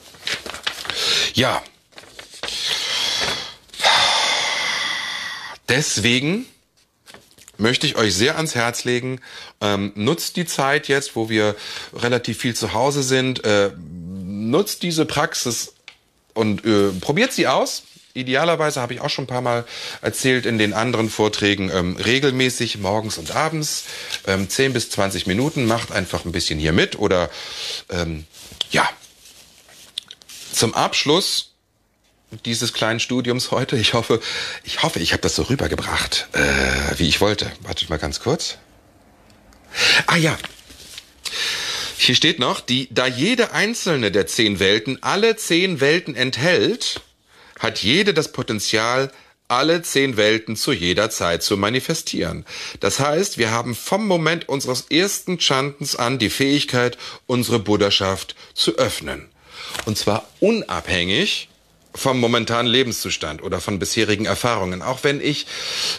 Ja. 1.34 1.62
Deswegen 5.70 6.46
möchte 7.58 7.88
ich 7.88 7.96
euch 7.96 8.14
sehr 8.14 8.36
ans 8.36 8.56
Herz 8.56 8.84
legen. 8.84 9.20
Ähm, 9.62 9.92
nutzt 9.96 10.36
die 10.36 10.46
Zeit 10.46 10.88
jetzt, 10.88 11.16
wo 11.16 11.30
wir 11.30 11.56
relativ 11.94 12.40
viel 12.40 12.56
zu 12.56 12.74
Hause 12.74 13.04
sind. 13.04 13.44
Äh, 13.44 13.72
nutzt 13.78 14.84
diese 14.84 15.06
Praxis 15.06 15.73
und 16.34 16.66
äh, 16.66 16.90
probiert 17.00 17.34
sie 17.34 17.48
aus. 17.48 17.84
Idealerweise 18.16 18.80
habe 18.80 18.94
ich 18.94 19.02
auch 19.02 19.10
schon 19.10 19.24
ein 19.24 19.28
paar 19.28 19.42
Mal 19.42 19.66
erzählt 20.02 20.46
in 20.46 20.60
den 20.60 20.74
anderen 20.74 21.10
Vorträgen 21.10 21.72
ähm, 21.74 21.96
regelmäßig 21.96 22.78
morgens 22.78 23.18
und 23.18 23.32
abends 23.32 23.86
ähm, 24.28 24.48
10 24.48 24.74
bis 24.74 24.92
20 24.92 25.26
Minuten. 25.26 25.66
Macht 25.66 25.92
einfach 25.92 26.24
ein 26.24 26.32
bisschen 26.32 26.60
hier 26.60 26.74
mit 26.74 26.98
oder 27.00 27.32
ähm, 27.90 28.26
ja. 28.70 28.88
Zum 30.52 30.76
Abschluss 30.76 31.54
dieses 32.46 32.74
kleinen 32.74 33.00
Studiums 33.00 33.50
heute. 33.50 33.78
Ich 33.78 33.96
hoffe, 33.96 34.22
ich 34.64 34.84
hoffe, 34.84 35.00
ich 35.00 35.14
habe 35.14 35.22
das 35.22 35.36
so 35.36 35.44
rübergebracht, 35.44 36.28
äh, 36.34 37.00
wie 37.00 37.08
ich 37.08 37.20
wollte. 37.20 37.52
Wartet 37.62 37.90
mal 37.90 37.98
ganz 37.98 38.20
kurz. 38.20 38.58
Ah 40.06 40.18
ja, 40.18 40.38
hier 41.98 42.16
steht 42.16 42.40
noch, 42.40 42.60
die, 42.60 42.88
da 42.92 43.08
jede 43.08 43.52
einzelne 43.52 44.12
der 44.12 44.28
zehn 44.28 44.60
Welten 44.60 45.02
alle 45.02 45.36
zehn 45.36 45.80
Welten 45.80 46.16
enthält, 46.16 47.02
hat 47.60 47.80
jede 47.80 48.14
das 48.14 48.32
Potenzial, 48.32 49.12
alle 49.48 49.82
zehn 49.82 50.18
Welten 50.18 50.56
zu 50.56 50.72
jeder 50.72 51.10
Zeit 51.10 51.44
zu 51.44 51.58
manifestieren. 51.58 52.46
Das 52.80 53.00
heißt, 53.00 53.38
wir 53.38 53.52
haben 53.52 53.76
vom 53.76 54.08
Moment 54.08 54.50
unseres 54.50 54.88
ersten 54.90 55.40
Chantens 55.40 55.96
an 55.96 56.18
die 56.18 56.30
Fähigkeit, 56.30 56.98
unsere 57.28 57.60
Buddhaschaft 57.60 58.36
zu 58.54 58.78
öffnen. 58.78 59.30
Und 59.86 59.98
zwar 59.98 60.28
unabhängig 60.40 61.50
vom 61.96 62.20
momentanen 62.20 62.72
Lebenszustand 62.72 63.44
oder 63.44 63.62
von 63.62 63.80
bisherigen 63.80 64.26
Erfahrungen. 64.26 64.82
Auch 64.82 65.04
wenn 65.04 65.22
ich, 65.22 65.46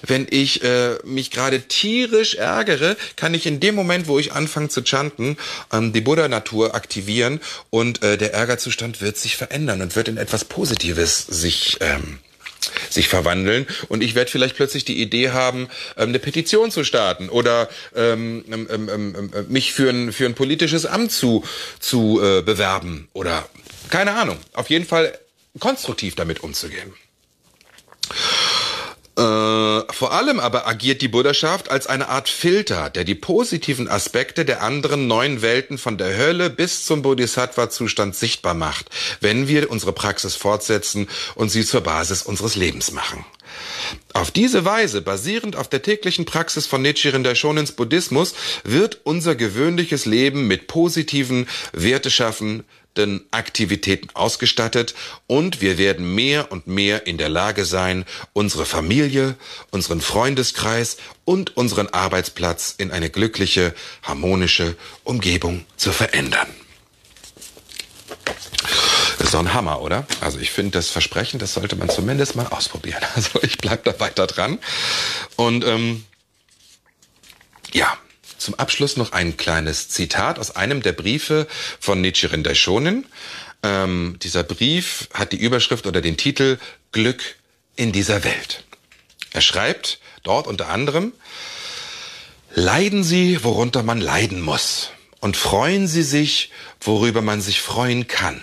wenn 0.06 0.26
ich 0.30 0.62
äh, 0.62 0.96
mich 1.04 1.30
gerade 1.30 1.62
tierisch 1.62 2.34
ärgere, 2.34 2.96
kann 3.16 3.34
ich 3.34 3.46
in 3.46 3.60
dem 3.60 3.74
Moment, 3.74 4.06
wo 4.06 4.18
ich 4.18 4.32
anfange 4.32 4.68
zu 4.68 4.82
chanten, 4.82 5.36
ähm, 5.72 5.92
die 5.92 6.00
Buddha-Natur 6.00 6.74
aktivieren 6.74 7.40
und 7.70 8.02
äh, 8.02 8.18
der 8.18 8.34
Ärgerzustand 8.34 9.00
wird 9.00 9.16
sich 9.16 9.36
verändern 9.36 9.82
und 9.82 9.96
wird 9.96 10.08
in 10.08 10.16
etwas 10.16 10.44
Positives 10.44 11.26
sich 11.26 11.78
ähm, 11.80 12.18
sich 12.88 13.08
verwandeln 13.08 13.66
und 13.88 14.02
ich 14.02 14.14
werde 14.14 14.30
vielleicht 14.30 14.56
plötzlich 14.56 14.84
die 14.84 15.00
Idee 15.00 15.30
haben, 15.30 15.68
ähm, 15.96 16.08
eine 16.08 16.18
Petition 16.18 16.70
zu 16.70 16.84
starten 16.84 17.28
oder 17.28 17.68
ähm, 17.94 18.44
ähm, 18.50 18.68
ähm, 18.70 18.88
ähm, 18.88 19.30
ähm 19.34 19.46
mich 19.48 19.72
für 19.72 19.90
ein, 19.90 20.12
für 20.12 20.26
ein 20.26 20.34
politisches 20.34 20.86
Amt 20.86 21.12
zu, 21.12 21.44
zu 21.78 22.20
äh, 22.22 22.42
bewerben 22.42 23.08
oder 23.12 23.46
keine 23.90 24.12
Ahnung. 24.14 24.38
Auf 24.54 24.70
jeden 24.70 24.86
Fall 24.86 25.18
konstruktiv 25.58 26.14
damit 26.14 26.42
umzugehen. 26.42 26.92
Äh, 29.16 29.92
vor 29.92 30.12
allem 30.12 30.40
aber 30.40 30.66
agiert 30.66 31.00
die 31.00 31.06
Buddhaschaft 31.06 31.70
als 31.70 31.86
eine 31.86 32.08
Art 32.08 32.28
Filter, 32.28 32.90
der 32.90 33.04
die 33.04 33.14
positiven 33.14 33.86
Aspekte 33.88 34.44
der 34.44 34.60
anderen 34.60 35.06
neuen 35.06 35.40
Welten 35.40 35.78
von 35.78 35.96
der 35.96 36.16
Hölle 36.16 36.50
bis 36.50 36.84
zum 36.84 37.02
Bodhisattva-Zustand 37.02 38.16
sichtbar 38.16 38.54
macht, 38.54 38.90
wenn 39.20 39.46
wir 39.46 39.70
unsere 39.70 39.92
Praxis 39.92 40.34
fortsetzen 40.34 41.08
und 41.36 41.50
sie 41.50 41.64
zur 41.64 41.82
Basis 41.82 42.22
unseres 42.22 42.56
Lebens 42.56 42.90
machen. 42.90 43.24
Auf 44.14 44.32
diese 44.32 44.64
Weise, 44.64 45.00
basierend 45.00 45.54
auf 45.54 45.68
der 45.68 45.82
täglichen 45.82 46.24
Praxis 46.24 46.66
von 46.66 46.82
Nichiren 46.82 47.22
Daishonins 47.22 47.70
Buddhismus, 47.70 48.34
wird 48.64 49.00
unser 49.04 49.36
gewöhnliches 49.36 50.06
Leben 50.06 50.48
mit 50.48 50.66
positiven, 50.66 51.46
werteschaffen, 51.72 52.64
Aktivitäten 53.30 54.08
ausgestattet 54.14 54.94
und 55.26 55.60
wir 55.60 55.78
werden 55.78 56.14
mehr 56.14 56.52
und 56.52 56.66
mehr 56.66 57.06
in 57.06 57.18
der 57.18 57.28
Lage 57.28 57.64
sein, 57.64 58.04
unsere 58.32 58.64
Familie, 58.64 59.36
unseren 59.70 60.00
Freundeskreis 60.00 60.96
und 61.24 61.56
unseren 61.56 61.88
Arbeitsplatz 61.88 62.74
in 62.78 62.90
eine 62.90 63.10
glückliche, 63.10 63.74
harmonische 64.02 64.76
Umgebung 65.02 65.64
zu 65.76 65.92
verändern. 65.92 66.48
Das 69.18 69.28
ist 69.28 69.34
doch 69.34 69.40
ein 69.40 69.54
Hammer, 69.54 69.80
oder? 69.80 70.06
Also 70.20 70.38
ich 70.38 70.50
finde 70.50 70.72
das 70.72 70.90
Versprechen, 70.90 71.38
das 71.38 71.54
sollte 71.54 71.76
man 71.76 71.88
zumindest 71.88 72.36
mal 72.36 72.46
ausprobieren. 72.46 73.02
Also 73.14 73.42
ich 73.42 73.58
bleibe 73.58 73.90
da 73.90 73.98
weiter 74.00 74.26
dran. 74.26 74.58
Und 75.36 75.64
ähm, 75.64 76.04
Ja, 77.72 77.98
zum 78.44 78.54
Abschluss 78.54 78.96
noch 78.96 79.12
ein 79.12 79.36
kleines 79.36 79.88
Zitat 79.88 80.38
aus 80.38 80.54
einem 80.54 80.82
der 80.82 80.92
Briefe 80.92 81.46
von 81.80 82.00
Nichiren 82.00 82.42
Daishonin. 82.42 83.06
Ähm, 83.62 84.18
dieser 84.22 84.42
Brief 84.42 85.08
hat 85.14 85.32
die 85.32 85.38
Überschrift 85.38 85.86
oder 85.86 86.02
den 86.02 86.16
Titel 86.16 86.58
Glück 86.92 87.22
in 87.74 87.90
dieser 87.90 88.22
Welt. 88.22 88.64
Er 89.32 89.40
schreibt 89.40 89.98
dort 90.22 90.46
unter 90.46 90.68
anderem, 90.68 91.12
Leiden 92.56 93.02
Sie, 93.02 93.42
worunter 93.42 93.82
man 93.82 94.00
leiden 94.00 94.40
muss, 94.40 94.90
und 95.18 95.36
freuen 95.36 95.88
Sie 95.88 96.04
sich, 96.04 96.52
worüber 96.80 97.20
man 97.20 97.40
sich 97.40 97.60
freuen 97.60 98.06
kann. 98.06 98.40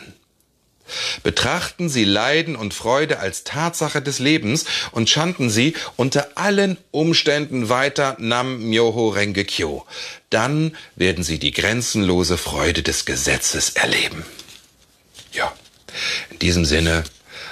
Betrachten 1.23 1.89
Sie 1.89 2.03
Leiden 2.03 2.55
und 2.55 2.73
Freude 2.73 3.19
als 3.19 3.43
Tatsache 3.43 4.01
des 4.01 4.19
Lebens 4.19 4.65
und 4.91 5.09
chanten 5.09 5.49
Sie 5.49 5.75
unter 5.95 6.29
allen 6.35 6.77
Umständen 6.91 7.69
weiter 7.69 8.15
Nam 8.19 8.69
Myoho 8.69 9.09
Renge 9.09 9.45
Kyo. 9.45 9.85
Dann 10.29 10.75
werden 10.95 11.23
Sie 11.23 11.39
die 11.39 11.51
grenzenlose 11.51 12.37
Freude 12.37 12.83
des 12.83 13.05
Gesetzes 13.05 13.71
erleben. 13.71 14.25
Ja, 15.33 15.51
in 16.29 16.39
diesem 16.39 16.65
Sinne, 16.65 17.03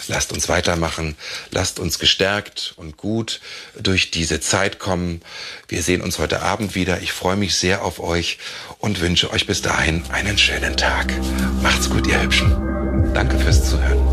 lasst 0.09 0.33
uns 0.33 0.49
weitermachen, 0.49 1.15
lasst 1.51 1.79
uns 1.79 1.99
gestärkt 1.99 2.73
und 2.75 2.97
gut 2.97 3.39
durch 3.79 4.11
diese 4.11 4.41
Zeit 4.41 4.79
kommen. 4.79 5.21
Wir 5.67 5.83
sehen 5.83 6.01
uns 6.01 6.19
heute 6.19 6.41
Abend 6.41 6.75
wieder. 6.75 7.01
Ich 7.01 7.13
freue 7.13 7.37
mich 7.37 7.55
sehr 7.55 7.83
auf 7.83 7.99
euch 7.99 8.39
und 8.79 8.99
wünsche 8.99 9.31
euch 9.31 9.47
bis 9.47 9.61
dahin 9.61 10.03
einen 10.11 10.37
schönen 10.37 10.75
Tag. 10.75 11.13
Macht's 11.61 11.89
gut, 11.89 12.07
ihr 12.07 12.21
Hübschen. 12.21 12.88
Danke 13.13 13.37
fürs 13.37 13.69
Zuhören. 13.69 14.08